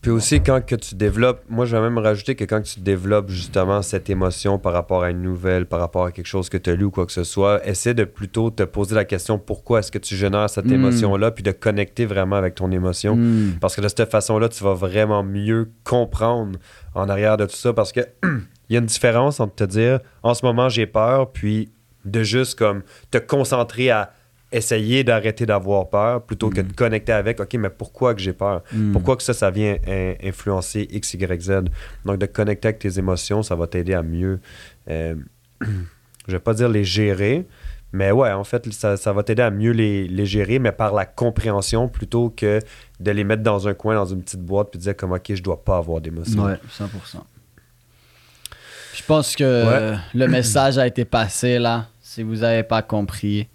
Puis 0.00 0.12
aussi, 0.12 0.40
quand 0.40 0.64
que 0.64 0.76
tu 0.76 0.94
développes, 0.94 1.42
moi 1.48 1.64
je 1.64 1.74
vais 1.74 1.82
même 1.82 1.98
rajouter 1.98 2.36
que 2.36 2.44
quand 2.44 2.62
tu 2.62 2.78
développes 2.78 3.30
justement 3.30 3.82
cette 3.82 4.08
émotion 4.08 4.56
par 4.60 4.72
rapport 4.72 5.02
à 5.02 5.10
une 5.10 5.20
nouvelle, 5.22 5.66
par 5.66 5.80
rapport 5.80 6.04
à 6.04 6.12
quelque 6.12 6.26
chose 6.28 6.48
que 6.48 6.56
tu 6.58 6.70
as 6.70 6.76
lu 6.76 6.84
ou 6.84 6.90
quoi 6.92 7.06
que 7.06 7.12
ce 7.12 7.24
soit, 7.24 7.66
essaie 7.66 7.94
de 7.94 8.04
plutôt 8.04 8.50
te 8.50 8.62
poser 8.62 8.94
la 8.94 9.04
question 9.04 9.40
pourquoi 9.40 9.80
est-ce 9.80 9.90
que 9.90 9.98
tu 9.98 10.14
génères 10.14 10.48
cette 10.48 10.66
Mm. 10.66 10.74
émotion-là, 10.74 11.32
puis 11.32 11.42
de 11.42 11.50
connecter 11.50 12.04
vraiment 12.06 12.36
avec 12.36 12.54
ton 12.54 12.70
émotion. 12.70 13.16
Hmm. 13.16 13.54
Parce 13.60 13.74
que 13.74 13.80
de 13.80 13.88
cette 13.88 14.08
façon-là, 14.08 14.48
tu 14.48 14.62
vas 14.62 14.74
vraiment 14.74 15.24
mieux 15.24 15.72
comprendre 15.82 16.56
en 16.94 17.08
arrière 17.08 17.36
de 17.36 17.46
tout 17.46 17.56
ça. 17.56 17.72
Parce 17.72 17.90
que 17.90 18.00
il 18.68 18.74
y 18.74 18.76
a 18.76 18.78
une 18.80 18.86
différence 18.86 19.40
entre 19.40 19.56
te 19.56 19.64
dire 19.64 19.98
en 20.22 20.34
ce 20.34 20.46
moment 20.46 20.68
j'ai 20.68 20.86
peur, 20.86 21.32
puis 21.32 21.70
de 22.06 22.22
juste 22.22 22.58
comme 22.58 22.82
te 23.10 23.18
concentrer 23.18 23.90
à 23.90 24.12
essayer 24.52 25.02
d'arrêter 25.02 25.44
d'avoir 25.44 25.88
peur 25.90 26.22
plutôt 26.22 26.50
que 26.50 26.60
de 26.60 26.72
connecter 26.72 27.12
avec 27.12 27.40
OK, 27.40 27.54
mais 27.54 27.68
pourquoi 27.68 28.14
que 28.14 28.20
j'ai 28.20 28.32
peur? 28.32 28.62
Hmm. 28.72 28.92
Pourquoi 28.92 29.16
que 29.16 29.22
ça, 29.24 29.34
ça 29.34 29.50
vient 29.50 29.76
in- 29.86 30.14
influencer 30.22 30.86
X, 30.90 31.14
Y, 31.14 31.40
Z? 31.42 31.52
Donc 32.04 32.18
de 32.18 32.26
connecter 32.26 32.68
avec 32.68 32.78
tes 32.78 32.98
émotions, 32.98 33.42
ça 33.42 33.56
va 33.56 33.66
t'aider 33.66 33.92
à 33.94 34.02
mieux. 34.02 34.38
euh, 34.88 35.16
je 35.60 36.32
vais 36.32 36.38
pas 36.38 36.54
dire 36.54 36.68
les 36.68 36.84
gérer. 36.84 37.44
Mais 37.92 38.10
ouais, 38.10 38.30
en 38.30 38.44
fait, 38.44 38.70
ça, 38.72 38.96
ça 38.96 39.12
va 39.12 39.22
t'aider 39.22 39.42
à 39.42 39.50
mieux 39.50 39.70
les, 39.70 40.06
les 40.06 40.26
gérer, 40.26 40.58
mais 40.58 40.72
par 40.72 40.92
la 40.92 41.06
compréhension 41.06 41.88
plutôt 41.88 42.30
que 42.30 42.60
de 43.00 43.10
les 43.10 43.24
mettre 43.24 43.42
dans 43.42 43.68
un 43.68 43.74
coin, 43.74 43.94
dans 43.94 44.04
une 44.06 44.22
petite 44.22 44.42
boîte, 44.42 44.68
puis 44.70 44.78
de 44.78 44.82
dire 44.84 44.96
comme, 44.96 45.12
OK, 45.12 45.32
je 45.34 45.42
dois 45.42 45.64
pas 45.64 45.78
avoir 45.78 46.00
d'émotion. 46.00 46.44
Ouais, 46.44 46.54
100%. 46.78 46.86
Je 48.94 49.02
pense 49.04 49.34
que 49.36 49.94
le 50.14 50.26
message 50.26 50.78
a 50.78 50.86
été 50.86 51.04
passé 51.04 51.58
là. 51.58 51.86
Si 52.16 52.22
vous 52.22 52.36
n'avez 52.36 52.62
pas 52.62 52.80
compris, 52.80 53.46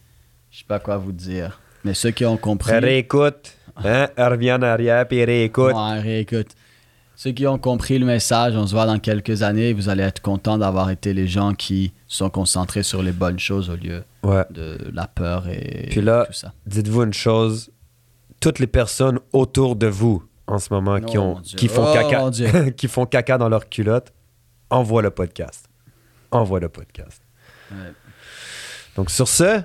je 0.51 0.59
sais 0.59 0.65
pas 0.67 0.77
quoi 0.77 0.95
vous 0.97 1.11
dire. 1.11 1.59
Mais 1.83 1.95
ceux 1.95 2.11
qui 2.11 2.25
ont 2.25 2.37
compris, 2.37 2.71
Réécoute, 2.77 3.57
hein? 3.83 4.07
reviens 4.15 4.59
en 4.59 4.61
arrière, 4.61 5.07
puis 5.07 5.25
réécoute. 5.25 5.73
Ouais, 5.73 5.99
réécoute. 5.99 6.49
Ceux 7.15 7.31
qui 7.31 7.47
ont 7.47 7.57
compris 7.57 7.97
le 7.97 8.05
message, 8.05 8.55
on 8.55 8.67
se 8.67 8.75
voit 8.75 8.85
dans 8.85 8.99
quelques 8.99 9.41
années. 9.41 9.73
Vous 9.73 9.89
allez 9.89 10.03
être 10.03 10.21
contents 10.21 10.59
d'avoir 10.59 10.91
été 10.91 11.11
les 11.15 11.25
gens 11.25 11.55
qui 11.55 11.91
sont 12.05 12.29
concentrés 12.29 12.83
sur 12.83 13.01
les 13.01 13.13
bonnes 13.13 13.39
choses 13.39 13.67
au 13.71 13.75
lieu 13.75 14.03
Ouais. 14.21 14.45
de 14.51 14.77
la 14.93 15.07
peur 15.07 15.47
et 15.47 15.87
Puis 15.89 16.01
là, 16.01 16.25
tout 16.27 16.33
ça. 16.33 16.53
Dites-vous 16.67 17.01
une 17.01 17.13
chose, 17.15 17.71
toutes 18.41 18.59
les 18.59 18.67
personnes 18.67 19.17
autour 19.33 19.75
de 19.75 19.87
vous 19.87 20.23
en 20.45 20.59
ce 20.59 20.71
moment 20.71 21.01
qui, 21.01 21.17
ont, 21.17 21.41
qui, 21.41 21.67
font 21.67 21.87
Oh, 21.89 21.93
caca, 21.95 22.69
qui 22.77 22.87
font 22.87 23.07
caca 23.07 23.39
dans 23.39 23.49
leur 23.49 23.69
culotte, 23.69 24.13
envoie 24.69 25.01
le 25.01 25.09
podcast. 25.09 25.65
Envoie 26.29 26.59
le 26.59 26.69
podcast. 26.69 27.23
Ouais. 27.71 27.77
Donc 28.95 29.09
sur 29.09 29.27
ce, 29.27 29.61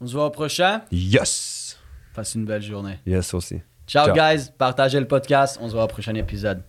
On 0.00 0.06
se 0.06 0.12
voit 0.14 0.26
au 0.26 0.30
prochain. 0.30 0.82
yes! 0.90 1.78
Passe 2.14 2.34
une 2.34 2.44
belle 2.44 2.62
journée. 2.62 2.98
Yes 3.06 3.32
aussi. 3.34 3.60
Ciao, 3.86 4.06
Ciao. 4.06 4.14
guys. 4.14 4.50
Partagez 4.56 5.00
le 5.00 5.06
podcast. 5.08 5.58
On 5.60 5.68
se 5.68 5.72
voit 5.74 5.84
au 5.84 5.88
prochain 5.88 6.14
épisode. 6.14 6.62